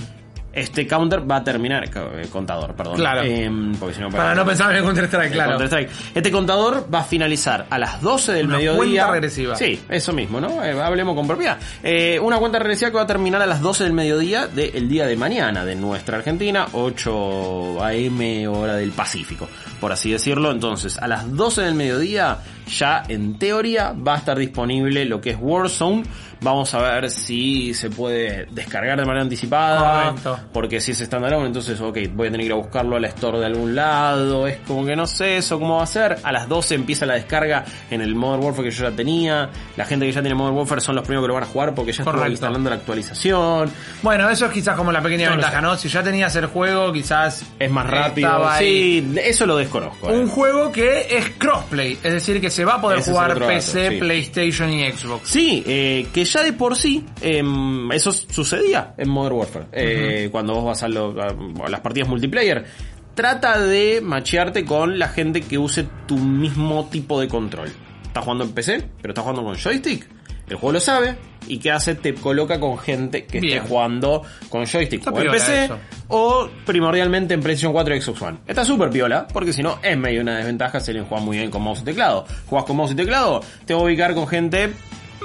Este 0.56 0.88
counter 0.88 1.30
va 1.30 1.38
a 1.38 1.44
terminar, 1.44 1.84
eh, 1.84 2.28
contador, 2.32 2.74
perdón. 2.76 2.96
Claro. 2.96 3.22
Eh, 3.24 3.52
porque 3.80 3.96
si 3.96 4.02
no, 4.02 4.10
Para 4.10 4.34
no 4.34 4.46
pensar 4.46 4.72
en 4.72 4.78
el 4.78 4.84
Counter-Strike, 4.84 5.32
claro. 5.34 5.58
Counter-Strike. 5.58 5.90
Este 6.16 6.32
contador 6.32 6.88
va 6.94 7.00
a 7.00 7.04
finalizar 7.04 7.66
a 7.70 7.78
las 7.78 8.02
12 8.02 8.32
del 8.34 8.48
Una 8.48 8.58
mediodía. 8.58 8.78
cuenta 8.78 9.12
regresiva. 9.12 9.56
Sí, 9.56 9.82
eso 9.90 10.14
mismo, 10.14 10.40
¿no? 10.40 10.64
Eh, 10.64 10.72
hablemos 10.82 11.16
con 11.16 11.28
propiedad. 11.28 11.58
Eh, 11.84 12.20
una 12.20 12.38
cuenta 12.38 12.58
regresiva 12.60 12.90
que 12.92 12.98
va 12.98 13.04
a 13.04 13.08
terminar 13.08 13.42
a 13.42 13.46
las 13.46 13.62
12 13.62 13.84
del 13.84 13.94
mediodía 13.94 14.48
del 14.48 14.88
día 14.88 15.06
de 15.06 15.18
mañana 15.18 15.66
de 15.66 15.76
nuestra 15.76 16.18
Argentina, 16.18 16.68
8 16.72 17.84
AM 17.84 18.48
hora 18.48 18.76
del 18.76 18.92
Pacífico, 18.92 19.48
por 19.80 19.92
así 19.92 20.12
decirlo. 20.12 20.52
Entonces, 20.52 20.98
a 20.98 21.08
las 21.08 21.32
12 21.36 21.62
del 21.64 21.76
mediodía 21.76 22.38
ya 22.68 23.04
en 23.08 23.38
teoría 23.38 23.92
va 23.94 24.16
a 24.16 24.18
estar 24.18 24.38
disponible 24.38 25.06
lo 25.06 25.22
que 25.22 25.32
es 25.32 25.38
Warzone. 25.40 26.04
Vamos 26.46 26.72
a 26.76 26.78
ver 26.80 27.10
si 27.10 27.74
se 27.74 27.90
puede 27.90 28.46
descargar 28.52 29.00
de 29.00 29.04
manera 29.06 29.24
anticipada. 29.24 30.10
Correcto. 30.12 30.40
Porque 30.54 30.80
si 30.80 30.92
es 30.92 31.00
standalone, 31.00 31.48
entonces, 31.48 31.82
ok, 31.82 31.98
voy 32.14 32.28
a 32.28 32.32
tener 32.32 32.42
que 32.42 32.46
ir 32.46 32.52
a 32.52 32.56
buscarlo 32.56 32.96
a 32.98 33.00
la 33.00 33.08
store 33.08 33.40
de 33.40 33.48
algún 33.48 33.74
lado. 33.74 34.46
Es 34.46 34.58
como 34.68 34.86
que 34.86 34.96
no 34.96 35.08
sé 35.08 35.38
eso 35.38 35.58
cómo 35.60 35.78
va 35.78 35.84
a 35.84 35.88
ser. 35.88 36.18
A 36.22 36.32
las 36.32 36.48
12 36.48 36.76
empieza 36.76 37.08
la 37.08 37.16
descarga 37.16 37.66
en 37.90 38.02
el 38.02 38.14
Modern 38.14 38.44
Warfare 38.44 38.70
que 38.70 38.76
yo 38.76 38.88
ya 38.88 38.96
tenía. 38.96 39.50
La 39.76 39.86
gente 39.86 40.06
que 40.06 40.12
ya 40.12 40.22
tiene 40.22 40.36
Modern 40.36 40.56
Warfare 40.56 40.82
son 40.82 40.94
los 40.96 41.04
primeros 41.04 41.24
que 41.24 41.28
lo 41.30 41.34
van 41.34 41.44
a 41.44 41.48
jugar 41.48 41.74
porque 41.74 41.92
ya 41.92 42.04
estuvo 42.04 42.28
instalando 42.28 42.70
la 42.70 42.76
actualización. 42.76 43.72
Bueno, 44.04 44.30
eso 44.30 44.46
es 44.46 44.52
quizás 44.52 44.76
como 44.78 44.92
la 44.92 45.02
pequeña 45.02 45.26
No 45.30 45.38
ventaja. 45.38 45.62
¿no? 45.62 45.76
Si 45.78 45.90
ya 45.90 46.04
tenías 46.04 46.36
el 46.36 46.46
juego, 46.46 46.94
quizás 46.94 47.44
Es 47.58 47.72
más 47.72 47.88
rápido. 47.90 48.48
ahí. 48.48 49.02
Sí, 49.02 49.20
eso 49.24 49.48
lo 49.48 49.58
desconozco. 49.58 50.12
eh. 50.12 50.14
Un 50.20 50.28
juego 50.28 50.72
que 50.72 51.08
es 51.18 51.32
crossplay, 51.40 51.94
es 52.04 52.14
decir, 52.14 52.40
que 52.40 52.52
se 52.52 52.64
va 52.66 52.76
a 52.76 52.82
poder 52.82 53.00
Ese 53.00 53.12
jugar 53.12 53.40
PC, 53.40 53.90
sí. 53.90 53.98
PlayStation 53.98 54.70
y 54.70 54.92
Xbox. 54.92 55.28
Sí, 55.30 55.64
eh, 55.66 56.08
que 56.14 56.24
ya 56.26 56.35
de 56.44 56.54
por 56.54 56.76
sí 56.76 57.06
em, 57.22 57.92
eso 57.92 58.12
sucedía 58.12 58.94
en 58.98 59.10
Modern 59.10 59.36
Warfare. 59.36 59.66
Eh, 59.72 60.30
Cuando 60.32 60.54
vos 60.56 60.66
vas 60.66 60.84
a, 60.84 60.88
lo- 60.88 61.16
a- 61.22 61.66
a 61.66 61.70
las 61.70 61.80
partidas 61.82 62.10
multiplayer. 62.10 62.66
Trata 63.14 63.60
de 63.60 64.02
machearte 64.02 64.66
con 64.66 65.00
la 65.00 65.08
gente 65.08 65.42
que 65.42 65.58
use 65.58 65.86
tu 66.06 66.18
mismo 66.18 66.90
tipo 66.92 67.20
de 67.22 67.28
control. 67.30 67.72
Estás 68.04 68.24
jugando 68.24 68.44
en 68.44 68.52
PC, 68.52 68.90
pero 69.02 69.12
estás 69.14 69.24
jugando 69.24 69.44
con 69.44 69.56
joystick. 69.56 70.08
El 70.50 70.58
juego 70.58 70.74
lo 70.74 70.80
sabe. 70.80 71.18
¿Y 71.48 71.60
qué 71.60 71.72
hace? 71.72 71.96
Te 71.96 72.14
coloca 72.14 72.60
con 72.60 72.78
gente 72.78 73.26
que 73.26 73.40
Bien. 73.40 73.58
esté 73.58 73.70
jugando 73.70 74.24
con 74.50 74.66
joystick 74.66 75.00
Está 75.00 75.12
o 75.12 75.20
en 75.22 75.32
PC 75.32 75.66
eso. 75.66 75.78
o 76.10 76.50
primordialmente 76.66 77.34
en 77.36 77.42
PlayStation 77.42 77.72
4 77.72 77.96
y 77.96 78.02
Xbox 78.02 78.22
One. 78.22 78.38
Está 78.48 78.66
súper 78.66 78.90
piola, 78.90 79.28
porque 79.32 79.54
si 79.54 79.62
no 79.64 79.80
es 79.82 79.98
medio 79.98 80.22
una 80.22 80.38
desventaja 80.38 80.80
si 80.80 80.92
alguien 80.92 81.06
juega 81.08 81.24
muy 81.24 81.38
bien 81.38 81.50
con 81.52 81.62
mouse 81.62 81.82
y 81.82 81.86
teclado. 81.86 82.26
Juegas 82.48 82.66
con 82.68 82.76
mouse 82.78 82.92
y 82.92 82.96
teclado, 82.96 83.42
te 83.66 83.74
voy 83.74 83.84
a 83.84 83.86
ubicar 83.86 84.14
con 84.16 84.28
gente 84.28 84.72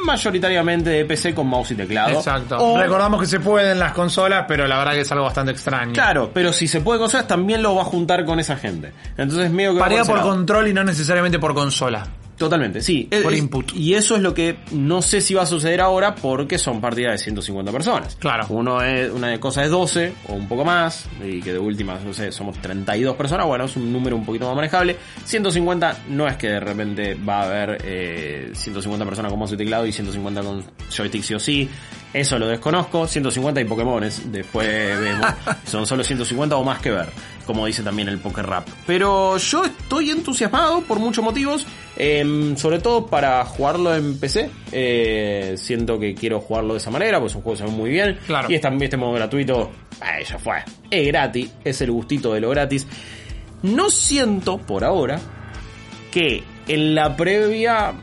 mayoritariamente 0.04 0.90
de 0.90 1.04
PC 1.04 1.35
con 1.35 1.47
mouse 1.47 1.73
y 1.73 1.75
teclado. 1.75 2.18
Exacto. 2.18 2.56
O- 2.59 2.78
Recordamos 2.78 3.20
que 3.20 3.26
se 3.26 3.40
puede 3.40 3.73
en 3.73 3.78
las 3.78 3.92
consolas, 3.92 4.44
pero 4.49 4.66
la 4.66 4.78
verdad 4.78 4.92
que 4.92 5.00
es 5.00 5.12
algo 5.12 5.25
bastante 5.25 5.52
extraño. 5.52 5.92
Claro, 5.92 6.30
pero 6.32 6.52
si 6.52 6.66
se 6.66 6.80
puede 6.80 6.99
con 6.99 7.04
consolas 7.04 7.26
también 7.26 7.62
lo 7.62 7.75
va 7.75 7.82
a 7.82 7.85
juntar 7.87 8.25
con 8.25 8.40
esa 8.40 8.56
gente. 8.56 8.92
Entonces 9.16 9.50
medio 9.50 9.73
que 9.75 9.78
ese 10.02 10.11
por 10.11 10.18
lado. 10.20 10.30
control 10.30 10.68
y 10.68 10.73
no 10.75 10.85
necesariamente 10.85 11.38
por 11.38 11.54
consola. 11.54 12.06
Totalmente, 12.40 12.80
sí. 12.80 13.06
Por 13.23 13.35
Es- 13.35 13.38
input. 13.38 13.75
Y 13.75 13.92
eso 13.92 14.16
es 14.16 14.23
lo 14.23 14.32
que 14.32 14.56
no 14.73 15.02
sé 15.02 15.20
si 15.20 15.35
va 15.35 15.42
a 15.42 15.47
suceder 15.47 15.82
ahora 15.82 16.14
porque 16.14 16.56
son 16.56 16.80
partidas 16.80 17.12
de 17.12 17.18
150 17.18 17.70
personas. 17.70 18.16
Claro. 18.18 18.47
Uno 18.49 18.80
es, 18.82 19.11
una 19.12 19.38
cosa 19.38 19.62
es 19.62 19.70
12 19.70 20.14
o 20.26 20.32
un 20.32 20.49
poco 20.49 20.64
más, 20.64 21.06
y 21.23 21.42
que 21.42 21.52
de 21.52 21.59
última, 21.59 21.99
no 22.02 22.14
sé, 22.14 22.32
somos 22.32 22.56
32 22.62 23.14
personas, 23.14 23.44
bueno, 23.47 23.66
es 23.66 23.76
un 23.76 23.92
número 23.92 24.16
un 24.16 24.25
poquito 24.25 24.47
más 24.47 24.56
manejable. 24.56 24.97
150 25.26 25.99
no 26.09 26.26
es 26.26 26.37
que 26.38 26.49
de 26.49 26.61
repente 26.61 27.14
va 27.14 27.42
a 27.42 27.44
haber 27.44 27.78
eh, 27.85 28.50
150 28.54 29.04
personas 29.04 29.30
con 29.30 29.38
mouse 29.38 29.52
y 29.52 29.56
teclado 29.59 29.85
y 29.85 29.92
150 29.92 30.40
con 30.42 30.64
joystick 30.97 31.23
sí 31.23 31.35
o 31.35 31.38
sí. 31.38 31.68
Eso 32.12 32.38
lo 32.38 32.49
desconozco. 32.49 33.07
150 33.07 33.61
y 33.61 33.64
Pokémones, 33.64 34.33
después 34.33 34.69
vemos. 35.00 35.26
Son 35.64 35.87
solo 35.87 36.02
150 36.02 36.57
o 36.57 36.64
más 36.64 36.81
que 36.81 36.90
ver, 36.90 37.09
como 37.47 37.67
dice 37.67 37.83
también 37.83 38.09
el 38.09 38.19
Poker 38.19 38.47
Rap. 38.47 38.69
Pero 38.87 39.37
yo 39.37 39.64
estoy 39.64 40.11
entusiasmado 40.11 40.81
por 40.83 40.99
muchos 40.99 41.25
motivos, 41.25 41.67
em, 41.97 42.57
sobre 42.57 42.81
todo 42.81 43.07
para 43.07 43.45
jugarlo 43.45 43.95
en 43.95 44.19
PC. 44.19 44.50
Eh, 44.73 45.55
siento 45.57 46.00
que 46.00 46.14
quiero 46.14 46.40
jugarlo 46.40 46.75
de 46.75 46.79
esa 46.79 46.90
manera, 46.90 47.21
pues 47.21 47.33
es 47.33 47.37
un 47.37 47.43
juego 47.43 47.59
que 47.59 47.64
se 47.64 47.71
ve 47.71 47.76
muy 47.76 47.90
bien. 47.90 48.19
Claro. 48.26 48.50
Y 48.50 48.55
este, 48.55 48.69
este 48.81 48.97
modo 48.97 49.12
gratuito, 49.12 49.71
eh, 50.02 50.25
ya 50.29 50.38
fue. 50.38 50.57
Es 50.90 51.07
gratis, 51.07 51.50
es 51.64 51.81
el 51.81 51.93
gustito 51.93 52.35
de 52.35 52.40
lo 52.40 52.50
gratis. 52.50 52.87
No 53.62 53.90
siento 53.90 54.59
por 54.59 54.85
ahora 54.85 55.21
que 56.11 56.43
en 56.67 56.95
la 56.95 57.17
previa 57.17 57.95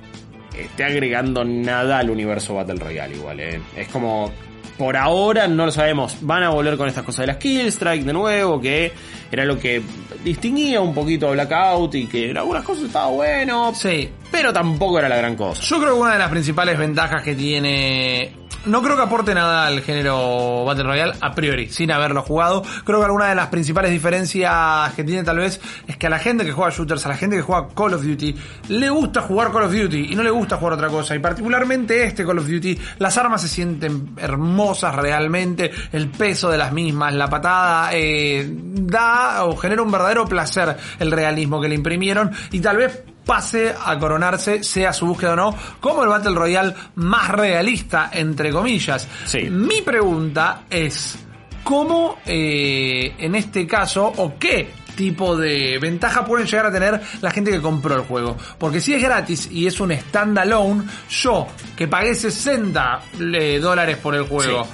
esté 0.64 0.84
agregando 0.84 1.44
nada 1.44 2.00
al 2.00 2.10
universo 2.10 2.56
Battle 2.56 2.76
Royale 2.80 3.16
igual, 3.16 3.40
eh. 3.40 3.62
Es 3.76 3.88
como 3.90 4.32
por 4.78 4.96
ahora 4.96 5.48
no 5.48 5.66
lo 5.66 5.72
sabemos. 5.72 6.18
Van 6.22 6.44
a 6.44 6.50
volver 6.50 6.78
con 6.78 6.88
estas 6.88 7.04
cosas 7.04 7.22
de 7.22 7.28
las 7.28 7.38
Kill 7.38 7.66
Strike 7.68 8.04
de 8.06 8.14
nuevo, 8.14 8.62
que 8.62 8.92
era 9.32 9.44
lo 9.44 9.58
que 9.58 9.82
distinguía 10.24 10.82
un 10.82 10.94
poquito 10.94 11.28
a 11.30 11.32
Blackout 11.32 11.96
y 11.96 12.06
que 12.06 12.30
en 12.30 12.38
algunas 12.38 12.64
cosas 12.64 12.84
estaba 12.86 13.08
bueno, 13.08 13.74
Sí. 13.74 14.08
pero 14.32 14.54
tampoco 14.54 15.00
era 15.00 15.10
la 15.10 15.18
gran 15.18 15.36
cosa. 15.36 15.64
Yo 15.64 15.80
creo 15.80 15.96
que 15.96 16.00
una 16.02 16.14
de 16.14 16.20
las 16.20 16.30
principales 16.30 16.78
ventajas 16.78 17.24
que 17.24 17.34
tiene. 17.34 18.32
No 18.66 18.82
creo 18.82 18.98
que 18.98 19.04
aporte 19.04 19.34
nada 19.34 19.68
al 19.68 19.82
género 19.82 20.66
Battle 20.66 20.84
Royale 20.84 21.14
a 21.22 21.32
priori, 21.34 21.70
sin 21.70 21.92
haberlo 21.92 22.22
jugado. 22.22 22.64
Creo 22.84 23.00
que 23.00 23.06
alguna 23.06 23.30
de 23.30 23.36
las 23.36 23.48
principales 23.48 23.92
diferencias 23.92 24.94
que 24.94 25.04
tiene 25.04 25.24
tal 25.24 25.38
vez 25.38 25.62
es 25.88 25.98
que 25.98 26.08
a 26.08 26.10
la 26.10 26.20
gente 26.20 26.44
que 26.44 26.52
juega 26.52 26.72
shooters, 26.72 27.06
a 27.06 27.10
la 27.10 27.18
gente 27.18 27.38
que 27.38 27.42
juega 27.42 27.68
Call 27.74 27.94
of 27.94 28.04
Duty, 28.04 28.36
le 28.70 28.90
gusta 28.90 29.22
jugar 29.22 29.52
Call 29.52 29.64
of 29.64 29.74
Duty 29.74 30.08
y 30.12 30.16
no 30.16 30.24
le 30.24 30.32
gusta 30.32 30.58
jugar 30.58 30.74
otra 30.74 30.90
cosa. 30.90 31.16
Y 31.16 31.20
particularmente 31.20 32.04
este 32.04 32.26
Call 32.26 32.40
of 32.40 32.48
Duty, 32.48 32.78
las 33.00 33.18
armas 33.18 33.42
se 33.42 33.48
sienten 33.48 34.14
hermosas 34.18 34.96
realmente, 34.96 35.72
el 35.94 36.10
peso 36.10 36.50
de 36.50 36.58
las 36.58 36.74
mismas, 36.74 37.14
la 37.14 37.30
patada, 37.30 37.92
eh, 37.94 38.46
da 38.50 39.46
o 39.46 39.56
genera 39.56 39.82
un 39.82 39.92
verdadero 39.92 40.26
placer 40.26 40.76
el 41.00 41.12
realismo 41.12 41.62
que 41.62 41.70
le 41.70 41.76
imprimieron 41.76 42.32
y 42.52 42.60
tal 42.60 42.78
vez 42.78 43.04
pase 43.28 43.76
a 43.80 44.00
coronarse, 44.00 44.64
sea 44.64 44.94
su 44.94 45.06
búsqueda 45.06 45.34
o 45.34 45.36
no, 45.36 45.56
como 45.80 46.02
el 46.02 46.10
Battle 46.10 46.34
Royale 46.34 46.74
más 46.96 47.30
realista, 47.30 48.10
entre 48.12 48.52
comillas. 48.52 49.08
Sí. 49.26 49.42
Mi 49.50 49.82
pregunta 49.82 50.64
es, 50.70 51.20
¿cómo 51.64 52.18
eh, 52.26 53.14
en 53.20 53.36
este 53.36 53.68
caso 53.68 54.12
o 54.18 54.40
qué 54.40 54.72
tipo 54.96 55.36
de 55.36 55.78
ventaja 55.80 56.26
pueden 56.26 56.48
llegar 56.48 56.66
a 56.66 56.72
tener 56.72 57.00
la 57.22 57.30
gente 57.30 57.52
que 57.52 57.62
compró 57.62 57.96
el 57.96 58.02
juego? 58.02 58.38
Porque 58.58 58.80
si 58.80 58.94
es 58.94 59.04
gratis 59.04 59.50
y 59.52 59.68
es 59.68 59.80
un 59.80 59.92
standalone, 59.92 60.86
yo 61.10 61.48
que 61.76 61.88
pagué 61.88 62.16
60 62.16 63.02
eh, 63.20 63.60
dólares 63.62 63.98
por 63.98 64.16
el 64.16 64.24
juego, 64.24 64.66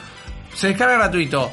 se 0.54 0.68
descarga 0.68 0.94
gratuito, 0.94 1.52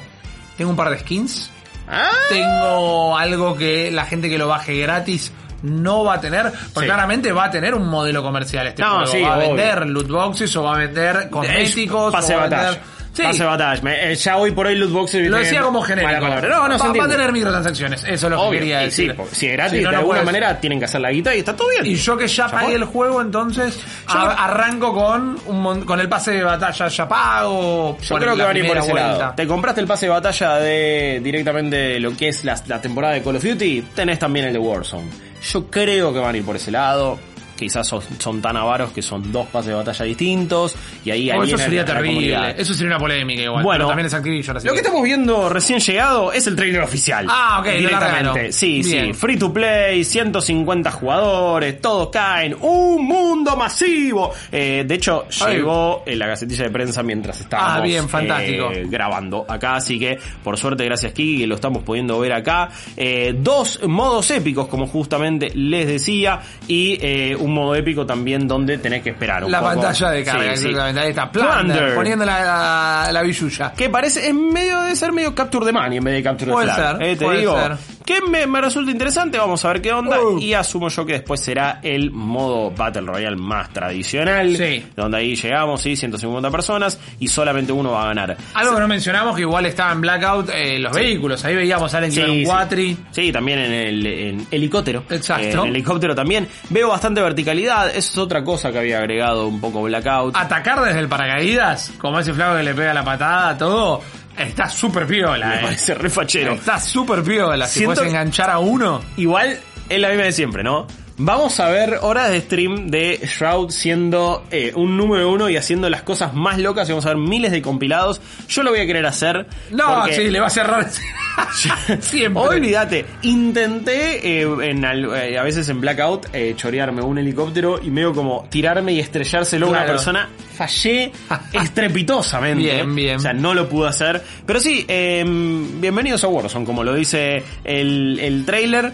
tengo 0.56 0.70
un 0.70 0.76
par 0.76 0.90
de 0.90 0.98
skins, 0.98 1.50
Ah, 1.92 2.08
tengo 2.28 3.18
algo 3.18 3.56
que 3.56 3.90
la 3.90 4.06
gente 4.06 4.28
que 4.28 4.38
lo 4.38 4.46
baje 4.46 4.78
gratis 4.78 5.32
no 5.62 6.04
va 6.04 6.14
a 6.14 6.20
tener, 6.20 6.44
porque 6.72 6.80
Sí. 6.80 6.86
claramente 6.86 7.32
va 7.32 7.44
a 7.44 7.50
tener 7.50 7.74
un 7.74 7.86
modelo 7.88 8.22
comercial 8.22 8.66
este 8.68 8.82
No, 8.82 8.90
juego. 8.96 9.06
sí, 9.06 9.22
va 9.22 9.34
a 9.34 9.38
obvio. 9.38 9.48
vender 9.54 9.86
loot 9.86 10.08
boxes 10.08 10.56
o 10.56 10.62
va 10.64 10.74
a 10.74 10.78
vender 10.78 11.30
cosméticos. 11.30 12.12
pase 12.12 12.34
o 12.34 12.38
va 12.38 12.44
a 12.44 12.48
vender- 12.48 12.80
Sí, 13.20 13.26
Pase 13.26 13.38
de 13.40 13.44
batalla. 13.48 13.82
Me- 13.82 14.12
eh, 14.12 14.14
ya 14.14 14.36
hoy 14.36 14.50
por 14.52 14.66
hoy 14.66 14.76
loot 14.76 14.90
boxes 14.92 15.28
lo 15.28 15.36
decía 15.36 15.58
que- 15.58 15.64
como 15.64 15.82
genérico. 15.82 16.12
No, 16.20 16.28
no 16.28 16.38
se 16.40 16.48
va, 16.48 16.58
va 16.68 16.72
a 16.72 16.86
entiende. 16.86 17.14
tener 17.14 17.32
microtransacciones, 17.32 18.04
eso 18.04 18.12
es 18.12 18.22
lo 18.22 18.28
que 18.30 18.34
Obvio, 18.42 18.58
quería 18.60 18.82
y 18.82 18.84
decir. 18.86 19.10
sí, 19.10 19.16
porque 19.16 19.34
si 19.34 19.46
es 19.46 19.52
gratis, 19.52 19.72
no, 19.82 19.88
de 19.88 19.92
no 19.92 19.98
alguna 19.98 20.20
puedes- 20.20 20.26
manera 20.26 20.60
tienen 20.60 20.78
que 20.78 20.84
hacer 20.86 21.00
la 21.00 21.10
guita 21.10 21.34
y 21.34 21.40
está 21.40 21.54
todo 21.54 21.68
bien. 21.68 21.84
Y 21.86 21.94
yo 21.96 22.16
que 22.16 22.26
ya 22.28 22.48
pagué 22.48 22.74
el 22.74 22.84
juego, 22.84 23.20
entonces 23.20 23.76
Yo 23.76 24.18
a- 24.18 24.22
creo- 24.28 24.38
arranco 24.38 24.92
con 24.94 25.38
un 25.46 25.60
mon- 25.60 25.84
con 25.84 26.00
el 26.00 26.08
pase 26.08 26.32
de 26.32 26.42
batalla 26.44 26.88
ya 26.88 27.08
pago. 27.08 27.98
Yo 28.00 28.16
creo 28.16 28.32
que 28.32 28.38
la 28.38 28.44
van 28.46 28.56
a 28.56 28.58
ir 28.58 28.64
por 28.66 28.72
primera 28.76 28.80
ese 28.80 28.90
vuelta. 28.92 29.18
lado. 29.18 29.34
Te 29.36 29.46
compraste 29.46 29.80
el 29.80 29.86
pase 29.86 30.06
de 30.06 30.10
batalla 30.10 30.54
de 30.56 31.20
directamente 31.22 32.00
lo 32.00 32.16
que 32.16 32.28
es 32.28 32.44
la, 32.44 32.60
la 32.66 32.80
temporada 32.80 33.14
de 33.14 33.22
Call 33.22 33.36
of 33.36 33.44
Duty, 33.44 33.82
tenés 33.94 34.18
también 34.18 34.46
el 34.46 34.52
de 34.52 34.58
Warzone. 34.58 35.08
Yo 35.52 35.70
creo 35.70 36.12
que 36.12 36.18
van 36.18 36.34
a 36.34 36.38
ir 36.38 36.44
por 36.44 36.56
ese 36.56 36.70
lado. 36.70 37.18
Quizás 37.60 37.86
son, 37.86 38.02
son 38.18 38.40
tan 38.42 38.56
avaros 38.56 38.90
que 38.90 39.02
son 39.02 39.30
dos 39.30 39.46
pases 39.48 39.68
de 39.68 39.74
batalla 39.74 40.04
distintos 40.04 40.74
y 41.04 41.10
ahí 41.10 41.30
Oh, 41.30 41.44
eso 41.44 41.56
sería 41.58 41.84
terrible. 41.84 42.54
Eso 42.58 42.74
sería 42.74 42.88
una 42.88 42.98
polémica 42.98 43.42
igual. 43.42 43.62
Bueno, 43.62 43.86
también 43.86 44.06
es 44.06 44.14
Activision. 44.14 44.56
Lo 44.64 44.72
que 44.72 44.78
estamos 44.78 45.02
viendo 45.02 45.48
recién 45.48 45.78
llegado 45.78 46.32
es 46.32 46.46
el 46.46 46.56
trailer 46.56 46.80
oficial. 46.82 47.26
Ah, 47.28 47.58
ok, 47.60 47.66
Directamente. 47.76 48.52
Sí, 48.52 48.82
sí. 48.82 49.12
Free 49.12 49.36
to 49.36 49.52
play, 49.52 50.02
150 50.04 50.90
jugadores, 50.90 51.80
todos 51.80 52.08
caen. 52.10 52.56
Un 52.60 53.04
mundo 53.06 53.56
masivo. 53.56 54.32
Eh, 54.50 54.84
de 54.86 54.94
hecho, 54.94 55.26
Ay. 55.46 55.56
llegó 55.56 56.02
en 56.06 56.18
la 56.18 56.26
gacetilla 56.26 56.64
de 56.64 56.70
prensa 56.70 57.02
mientras 57.02 57.40
estábamos 57.40 57.74
Ah, 57.76 57.80
bien, 57.80 58.08
fantástico. 58.08 58.70
eh, 58.72 58.86
grabando 58.88 59.44
acá. 59.48 59.76
Así 59.76 59.98
que, 59.98 60.18
por 60.42 60.56
suerte, 60.56 60.84
gracias 60.84 61.12
Kiki, 61.12 61.40
que 61.40 61.46
lo 61.46 61.54
estamos 61.56 61.82
pudiendo 61.82 62.18
ver 62.18 62.32
acá. 62.32 62.70
Eh, 62.96 63.34
dos 63.38 63.80
modos 63.86 64.30
épicos, 64.30 64.66
como 64.68 64.86
justamente 64.86 65.50
les 65.54 65.86
decía. 65.86 66.40
Y 66.66 66.98
eh, 67.00 67.36
un 67.50 67.54
modo 67.56 67.74
épico 67.74 68.06
también 68.06 68.46
donde 68.48 68.78
tenés 68.78 69.02
que 69.02 69.10
esperar 69.10 69.44
un 69.44 69.50
La 69.52 69.60
poco. 69.60 69.72
pantalla 69.74 70.10
de 70.10 70.24
carga, 70.24 70.56
Sí, 70.56 70.68
sí. 70.72 70.74
Ahí 70.78 71.08
está. 71.10 71.30
Plunder, 71.30 71.54
Plunder. 71.76 71.94
poniendo 71.94 72.24
la, 72.24 72.44
la, 72.44 73.12
la 73.12 73.22
billulla. 73.22 73.72
Que 73.76 73.90
parece, 73.90 74.28
en 74.28 74.52
medio 74.52 74.80
de 74.82 74.96
ser 74.96 75.12
medio 75.12 75.34
Capture 75.34 75.66
the 75.66 75.72
Money 75.72 75.98
en 75.98 76.04
vez 76.04 76.14
de 76.14 76.22
Capture 76.22 76.46
the 76.50 76.52
Puede 76.52 76.72
Flag. 76.72 76.96
ser, 76.98 77.06
Eh, 77.06 77.16
te 77.16 77.24
puede 77.24 77.38
digo, 77.40 77.56
ser. 77.60 77.76
Que 78.04 78.20
me, 78.22 78.46
me 78.46 78.60
resulta 78.60 78.90
interesante, 78.90 79.38
vamos 79.38 79.64
a 79.64 79.68
ver 79.68 79.82
qué 79.82 79.92
onda. 79.92 80.20
Uh. 80.20 80.38
Y 80.38 80.54
asumo 80.54 80.88
yo 80.88 81.04
que 81.06 81.14
después 81.14 81.40
será 81.40 81.80
el 81.82 82.10
modo 82.10 82.70
Battle 82.70 83.02
Royale 83.02 83.36
más 83.36 83.72
tradicional. 83.72 84.56
Sí. 84.56 84.84
Donde 84.96 85.18
ahí 85.18 85.36
llegamos, 85.36 85.80
sí, 85.80 85.96
150 85.96 86.50
personas 86.50 86.98
y 87.18 87.28
solamente 87.28 87.72
uno 87.72 87.92
va 87.92 88.04
a 88.04 88.06
ganar. 88.06 88.36
Algo 88.54 88.74
que 88.74 88.80
no 88.80 88.88
mencionamos 88.88 89.36
que 89.36 89.42
igual 89.42 89.66
estaba 89.66 89.92
en 89.92 90.00
Blackout 90.00 90.50
eh, 90.52 90.78
los 90.78 90.92
vehículos. 90.92 91.44
Ahí 91.44 91.54
veíamos 91.54 91.92
a 91.94 91.98
alguien 91.98 92.14
que 92.14 92.30
un 92.30 92.38
sí. 92.38 92.44
cuatri. 92.44 92.96
Sí, 93.10 93.32
también 93.32 93.58
en 93.58 93.72
el 93.72 94.06
en 94.06 94.46
helicóptero. 94.50 95.04
Exacto. 95.10 95.44
Eh, 95.44 95.52
en 95.52 95.58
el 95.60 95.68
helicóptero 95.68 96.14
también. 96.14 96.48
Veo 96.70 96.88
bastante 96.88 97.20
verticalidad. 97.20 97.88
Eso 97.88 97.98
es 97.98 98.18
otra 98.18 98.42
cosa 98.44 98.72
que 98.72 98.78
había 98.78 98.98
agregado 98.98 99.46
un 99.46 99.60
poco 99.60 99.82
Blackout. 99.82 100.36
Atacar 100.36 100.80
desde 100.82 101.00
el 101.00 101.08
paracaídas, 101.08 101.92
como 101.98 102.18
ese 102.18 102.32
flaco 102.32 102.56
que 102.56 102.62
le 102.62 102.74
pega 102.74 102.94
la 102.94 103.04
patada, 103.04 103.58
todo, 103.58 104.02
está 104.36 104.68
súper 104.68 105.06
piola. 105.06 105.46
Me 105.48 105.56
eh. 105.56 105.62
parece 105.62 105.94
re 105.94 106.10
fachero. 106.10 106.52
Está 106.54 106.78
súper 106.78 107.22
piola. 107.22 107.66
Si 107.66 107.80
Siento 107.80 107.96
puedes 107.96 108.10
enganchar 108.10 108.50
a 108.50 108.58
uno. 108.58 109.00
Igual 109.16 109.58
es 109.88 110.00
la 110.00 110.08
misma 110.08 110.24
de 110.24 110.32
siempre, 110.32 110.62
¿no? 110.62 110.86
Vamos 111.22 111.60
a 111.60 111.68
ver 111.68 111.98
horas 112.00 112.30
de 112.30 112.40
stream 112.40 112.86
de 112.88 113.20
Shroud 113.22 113.68
siendo 113.70 114.42
eh, 114.50 114.72
un 114.74 114.96
número 114.96 115.30
uno 115.30 115.50
y 115.50 115.56
haciendo 115.58 115.90
las 115.90 116.00
cosas 116.02 116.32
más 116.32 116.58
locas 116.58 116.88
y 116.88 116.92
vamos 116.92 117.04
a 117.04 117.10
ver 117.10 117.18
miles 117.18 117.52
de 117.52 117.60
compilados. 117.60 118.22
Yo 118.48 118.62
lo 118.62 118.70
voy 118.70 118.80
a 118.80 118.86
querer 118.86 119.04
hacer. 119.04 119.46
No, 119.70 120.06
sí, 120.06 120.30
le 120.30 120.40
va 120.40 120.46
a 120.46 120.50
cerrar. 120.50 120.88
Siempre. 122.00 122.42
Olvídate, 122.42 123.04
intenté 123.22 124.40
eh, 124.40 124.48
en 124.62 124.82
al- 124.84 125.14
eh, 125.14 125.38
a 125.38 125.42
veces 125.42 125.68
en 125.68 125.80
Blackout 125.82 126.26
chorearme 126.56 127.02
un 127.02 127.18
helicóptero 127.18 127.78
y 127.82 127.90
medio 127.90 128.14
como 128.14 128.46
tirarme 128.50 128.92
y 128.94 129.00
estrellárselo 129.00 129.66
a 129.66 129.70
una 129.70 129.84
persona. 129.86 130.28
Fallé 130.56 131.12
estrepitosamente. 131.52 132.62
Bien, 132.62 132.94
bien. 132.94 133.16
O 133.16 133.20
sea, 133.20 133.34
no 133.34 133.52
lo 133.52 133.68
pude 133.68 133.88
hacer. 133.90 134.22
Pero 134.46 134.58
sí, 134.58 134.86
eh, 134.88 135.22
bienvenidos 135.26 136.24
a 136.24 136.28
Warzone, 136.28 136.64
como 136.64 136.82
lo 136.82 136.94
dice 136.94 137.42
el, 137.64 138.18
el 138.20 138.44
trailer. 138.46 138.92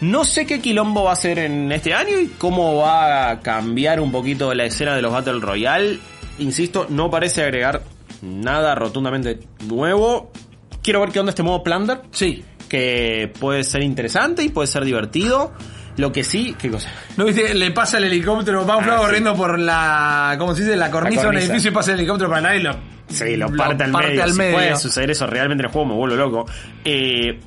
No 0.00 0.24
sé 0.24 0.44
qué 0.46 0.60
quilombo 0.60 1.04
va 1.04 1.12
a 1.12 1.16
ser 1.16 1.38
en 1.38 1.72
este 1.72 1.94
año 1.94 2.20
y 2.20 2.26
cómo 2.38 2.76
va 2.76 3.30
a 3.30 3.40
cambiar 3.40 4.00
un 4.00 4.12
poquito 4.12 4.52
la 4.54 4.64
escena 4.64 4.94
de 4.94 5.02
los 5.02 5.12
Battle 5.12 5.40
Royale. 5.40 5.98
Insisto, 6.38 6.86
no 6.90 7.10
parece 7.10 7.42
agregar 7.42 7.82
nada 8.20 8.74
rotundamente 8.74 9.38
nuevo. 9.66 10.30
Quiero 10.82 11.00
ver 11.00 11.10
qué 11.10 11.20
onda 11.20 11.30
este 11.30 11.42
modo 11.42 11.62
Plunder, 11.62 12.02
Sí. 12.10 12.44
que 12.68 13.32
puede 13.40 13.64
ser 13.64 13.82
interesante 13.82 14.42
y 14.42 14.50
puede 14.50 14.66
ser 14.66 14.84
divertido. 14.84 15.52
Lo 15.96 16.12
que 16.12 16.24
sí, 16.24 16.54
¿qué 16.58 16.70
cosa? 16.70 16.90
¿No 17.16 17.24
viste? 17.24 17.54
Le 17.54 17.70
pasa 17.70 17.96
el 17.96 18.04
helicóptero, 18.04 18.66
va 18.66 18.76
un 18.76 18.84
Ah, 18.84 18.98
sí. 18.98 19.04
corriendo 19.06 19.34
por 19.34 19.58
la, 19.58 20.36
¿cómo 20.38 20.54
se 20.54 20.62
dice? 20.64 20.76
La 20.76 20.90
cornisa, 20.90 21.22
de 21.22 21.28
un 21.28 21.38
edificio 21.38 21.70
y 21.70 21.74
pasa 21.74 21.92
el 21.92 22.00
helicóptero 22.00 22.28
para 22.28 22.42
nadie 22.42 22.60
y 22.60 22.62
lo, 22.64 22.72
Sí, 23.08 23.34
lo 23.36 23.50
parte 23.56 23.84
al 23.84 23.92
medio. 23.92 24.22
al 24.22 24.32
si 24.32 24.36
medio. 24.36 24.52
puede 24.56 24.76
suceder 24.76 25.10
eso 25.12 25.26
realmente 25.26 25.62
en 25.62 25.66
el 25.68 25.72
juego, 25.72 25.88
me 25.88 25.94
vuelvo 25.94 26.16
loco. 26.16 26.46
Eh, 26.84 27.40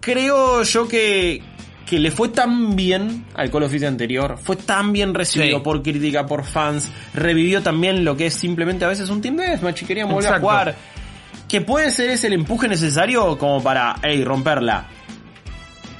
creo 0.00 0.62
yo 0.64 0.88
que, 0.88 1.42
que 1.90 1.98
le 1.98 2.12
fue 2.12 2.28
tan 2.28 2.76
bien 2.76 3.26
al 3.34 3.50
Call 3.50 3.64
of 3.64 3.72
Duty 3.72 3.84
anterior, 3.84 4.38
fue 4.40 4.54
tan 4.54 4.92
bien 4.92 5.12
recibido 5.12 5.58
Sí. 5.58 5.64
por 5.64 5.82
crítica, 5.82 6.24
por 6.24 6.44
fans, 6.44 6.88
revivió 7.14 7.62
también 7.62 8.04
lo 8.04 8.16
que 8.16 8.26
es 8.26 8.34
simplemente 8.34 8.84
a 8.84 8.88
veces 8.88 9.10
un 9.10 9.20
Team 9.20 9.36
Deathmatch 9.36 9.82
y 9.82 9.86
querían 9.86 10.08
volver 10.08 10.26
Exacto. 10.26 10.48
a 10.48 10.50
jugar. 10.52 10.74
Que 11.48 11.60
puede 11.62 11.90
ser 11.90 12.10
ese 12.10 12.28
el 12.28 12.34
empuje 12.34 12.68
necesario 12.68 13.36
como 13.36 13.60
para, 13.60 13.96
hey, 14.04 14.22
romperla. 14.22 14.86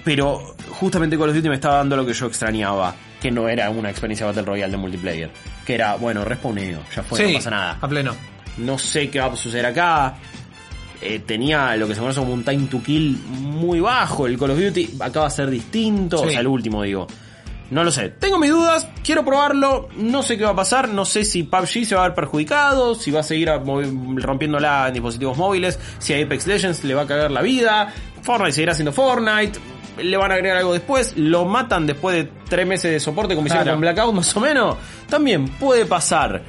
Pero 0.04 0.54
justamente 0.70 1.18
Call 1.18 1.30
of 1.30 1.34
Duty 1.34 1.48
me 1.48 1.56
estaba 1.56 1.78
dando 1.78 1.96
lo 1.96 2.06
que 2.06 2.12
yo 2.12 2.26
extrañaba. 2.26 2.94
que 3.20 3.30
no 3.30 3.50
era 3.50 3.68
una 3.68 3.90
experiencia 3.90 4.24
Battle 4.24 4.42
Royale 4.44 4.70
de 4.70 4.76
multiplayer. 4.78 5.30
Que 5.66 5.74
era, 5.74 5.96
bueno, 5.96 6.24
respawneo, 6.24 6.80
ya 6.96 7.02
fue, 7.02 7.22
no 7.26 7.34
pasa 7.34 7.50
nada. 7.50 7.78
A 7.78 7.86
pleno. 7.86 8.14
No 8.56 8.78
sé 8.78 9.10
qué 9.10 9.20
va 9.20 9.26
a 9.26 9.36
suceder 9.36 9.66
acá. 9.66 10.14
Eh, 11.02 11.20
tenía 11.20 11.74
lo 11.76 11.88
que 11.88 11.94
se 11.94 12.00
conoce 12.00 12.20
como 12.20 12.34
un 12.34 12.44
time 12.44 12.66
to 12.66 12.82
kill 12.82 13.16
muy 13.28 13.80
bajo. 13.80 14.26
El 14.26 14.38
Call 14.38 14.50
of 14.50 14.58
Duty 14.58 14.96
acaba 15.00 15.28
de 15.28 15.34
ser 15.34 15.50
distinto. 15.50 16.22
O 16.22 16.28
sea, 16.28 16.40
el 16.40 16.46
último, 16.46 16.82
digo. 16.82 17.06
No 17.70 17.84
lo 17.84 17.90
sé. 17.92 18.08
Tengo 18.08 18.38
mis 18.38 18.50
dudas, 18.50 18.86
quiero 19.04 19.24
probarlo, 19.24 19.88
no 19.96 20.24
sé 20.24 20.36
qué 20.36 20.44
va 20.44 20.50
a 20.50 20.56
pasar, 20.56 20.88
no 20.88 21.04
sé 21.04 21.24
si 21.24 21.44
PUBG 21.44 21.86
se 21.86 21.94
va 21.94 22.04
a 22.04 22.08
ver 22.08 22.16
perjudicado, 22.16 22.96
si 22.96 23.12
va 23.12 23.20
a 23.20 23.22
seguir 23.22 23.48
rompiéndola 23.48 24.88
en 24.88 24.94
dispositivos 24.94 25.38
móviles, 25.38 25.78
si 26.00 26.12
a 26.12 26.22
Apex 26.22 26.48
Legends 26.48 26.82
le 26.82 26.94
va 26.94 27.02
a 27.02 27.06
cagar 27.06 27.30
la 27.30 27.42
vida, 27.42 27.94
Fortnite 28.22 28.52
seguirá 28.52 28.74
siendo 28.74 28.92
Fortnite, 28.92 29.60
le 30.02 30.16
van 30.16 30.32
a 30.32 30.34
agregar 30.34 30.56
algo 30.56 30.72
después, 30.72 31.16
lo 31.16 31.44
matan 31.44 31.86
después 31.86 32.16
de 32.16 32.28
tres 32.48 32.66
meses 32.66 32.90
de 32.90 32.98
soporte 32.98 33.36
como 33.36 33.46
hicieron 33.46 33.68
con 33.68 33.80
Blackout 33.82 34.14
más 34.14 34.36
o 34.36 34.40
menos, 34.40 34.76
también 35.08 35.46
puede 35.46 35.86
pasar. 35.86 36.42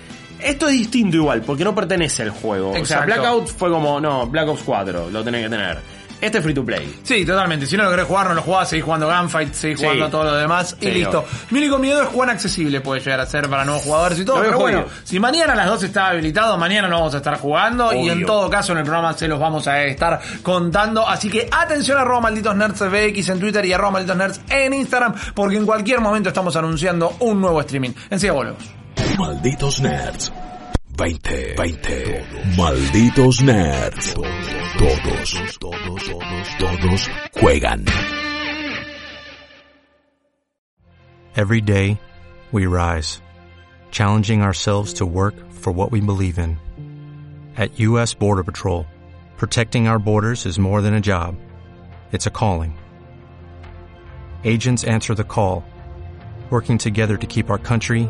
Esto 0.44 0.68
es 0.68 0.74
distinto 0.74 1.18
igual, 1.18 1.42
porque 1.42 1.64
no 1.64 1.74
pertenece 1.76 2.24
al 2.24 2.32
juego. 2.32 2.72
O 2.72 2.86
sea, 2.86 3.02
Blackout 3.02 3.48
fue 3.48 3.70
como, 3.70 4.00
no, 4.00 4.28
Black 4.28 4.48
Ops 4.48 4.64
4, 4.64 5.10
lo 5.10 5.24
tenés 5.24 5.44
que 5.44 5.50
tener. 5.50 5.80
Este 6.22 6.38
es 6.38 6.44
free 6.44 6.54
to 6.54 6.64
play. 6.64 7.00
Sí, 7.02 7.26
totalmente. 7.26 7.66
Si 7.66 7.76
no 7.76 7.84
lo 7.84 7.90
querés 7.90 8.06
jugar, 8.06 8.28
no 8.28 8.36
lo 8.36 8.44
jugás, 8.44 8.70
seguís 8.70 8.86
jugando 8.86 9.08
Gunfight, 9.08 9.54
seguís 9.54 9.80
jugando 9.80 10.08
todo 10.08 10.26
lo 10.26 10.36
demás 10.36 10.78
y 10.80 10.92
listo. 10.92 11.26
Mi 11.50 11.58
único 11.58 11.80
miedo 11.80 12.04
es 12.04 12.10
cuán 12.10 12.30
accesible 12.30 12.80
puede 12.80 13.02
llegar 13.02 13.20
a 13.20 13.26
ser 13.26 13.50
para 13.50 13.66
nuevos 13.66 13.84
jugadores 13.84 14.20
y 14.20 14.26
todo. 14.26 14.40
pero 14.40 14.60
bueno, 14.60 14.86
si 15.04 15.20
mañana 15.20 15.54
a 15.54 15.56
las 15.56 15.66
2 15.66 15.84
está 15.84 16.10
habilitado, 16.10 16.58
mañana 16.60 16.88
no 16.88 16.98
vamos 16.98 17.16
a 17.16 17.18
estar 17.18 17.40
jugando 17.40 17.92
y 17.92 18.08
en 18.10 18.24
todo 18.26 18.50
caso 18.52 18.74
en 18.74 18.78
el 18.78 18.84
programa 18.84 19.14
se 19.14 19.28
los 19.28 19.40
vamos 19.40 19.68
a 19.68 19.84
estar 19.84 20.22
contando. 20.44 21.08
Así 21.08 21.28
que 21.28 21.50
atención 21.52 21.98
a 21.98 22.02
arroba 22.02 22.22
malditos 22.22 22.56
nerds 22.56 22.78
FX 22.78 23.30
en 23.30 23.40
Twitter 23.40 23.66
y 23.66 23.74
arroba 23.74 23.92
malditos 23.92 24.18
nerds 24.18 24.42
en 24.48 24.74
Instagram, 24.76 25.16
porque 25.34 25.58
en 25.58 25.66
cualquier 25.66 26.02
momento 26.02 26.30
estamos 26.30 26.56
anunciando 26.56 27.16
un 27.22 27.42
nuevo 27.42 27.60
streaming. 27.62 27.92
Enseguida 28.12 28.34
volvemos. 28.34 28.81
Malditos 29.18 29.82
nerds. 29.82 30.32
20, 30.98 31.56
20. 31.56 32.24
Malditos 32.56 33.42
nerds. 33.42 34.14
Todos, 34.78 35.58
todos, 35.60 36.08
todos, 36.10 36.56
todos 36.58 37.10
juegan. 37.34 37.86
Every 41.36 41.62
day, 41.62 42.00
we 42.52 42.66
rise, 42.66 43.22
challenging 43.90 44.42
ourselves 44.42 44.94
to 44.96 45.06
work 45.06 45.36
for 45.52 45.72
what 45.72 45.92
we 45.92 46.02
believe 46.02 46.38
in. 46.38 46.58
At 47.58 47.80
U.S. 47.80 48.14
Border 48.14 48.44
Patrol, 48.44 48.86
protecting 49.38 49.88
our 49.88 50.00
borders 50.00 50.46
is 50.46 50.60
more 50.60 50.82
than 50.82 50.94
a 50.94 51.02
job. 51.02 51.36
It's 52.12 52.28
a 52.28 52.32
calling. 52.32 52.78
Agents 54.44 54.84
answer 54.84 55.16
the 55.16 55.24
call, 55.24 55.64
working 56.50 56.78
together 56.78 57.18
to 57.18 57.28
keep 57.28 57.50
our 57.50 57.58
country 57.58 58.10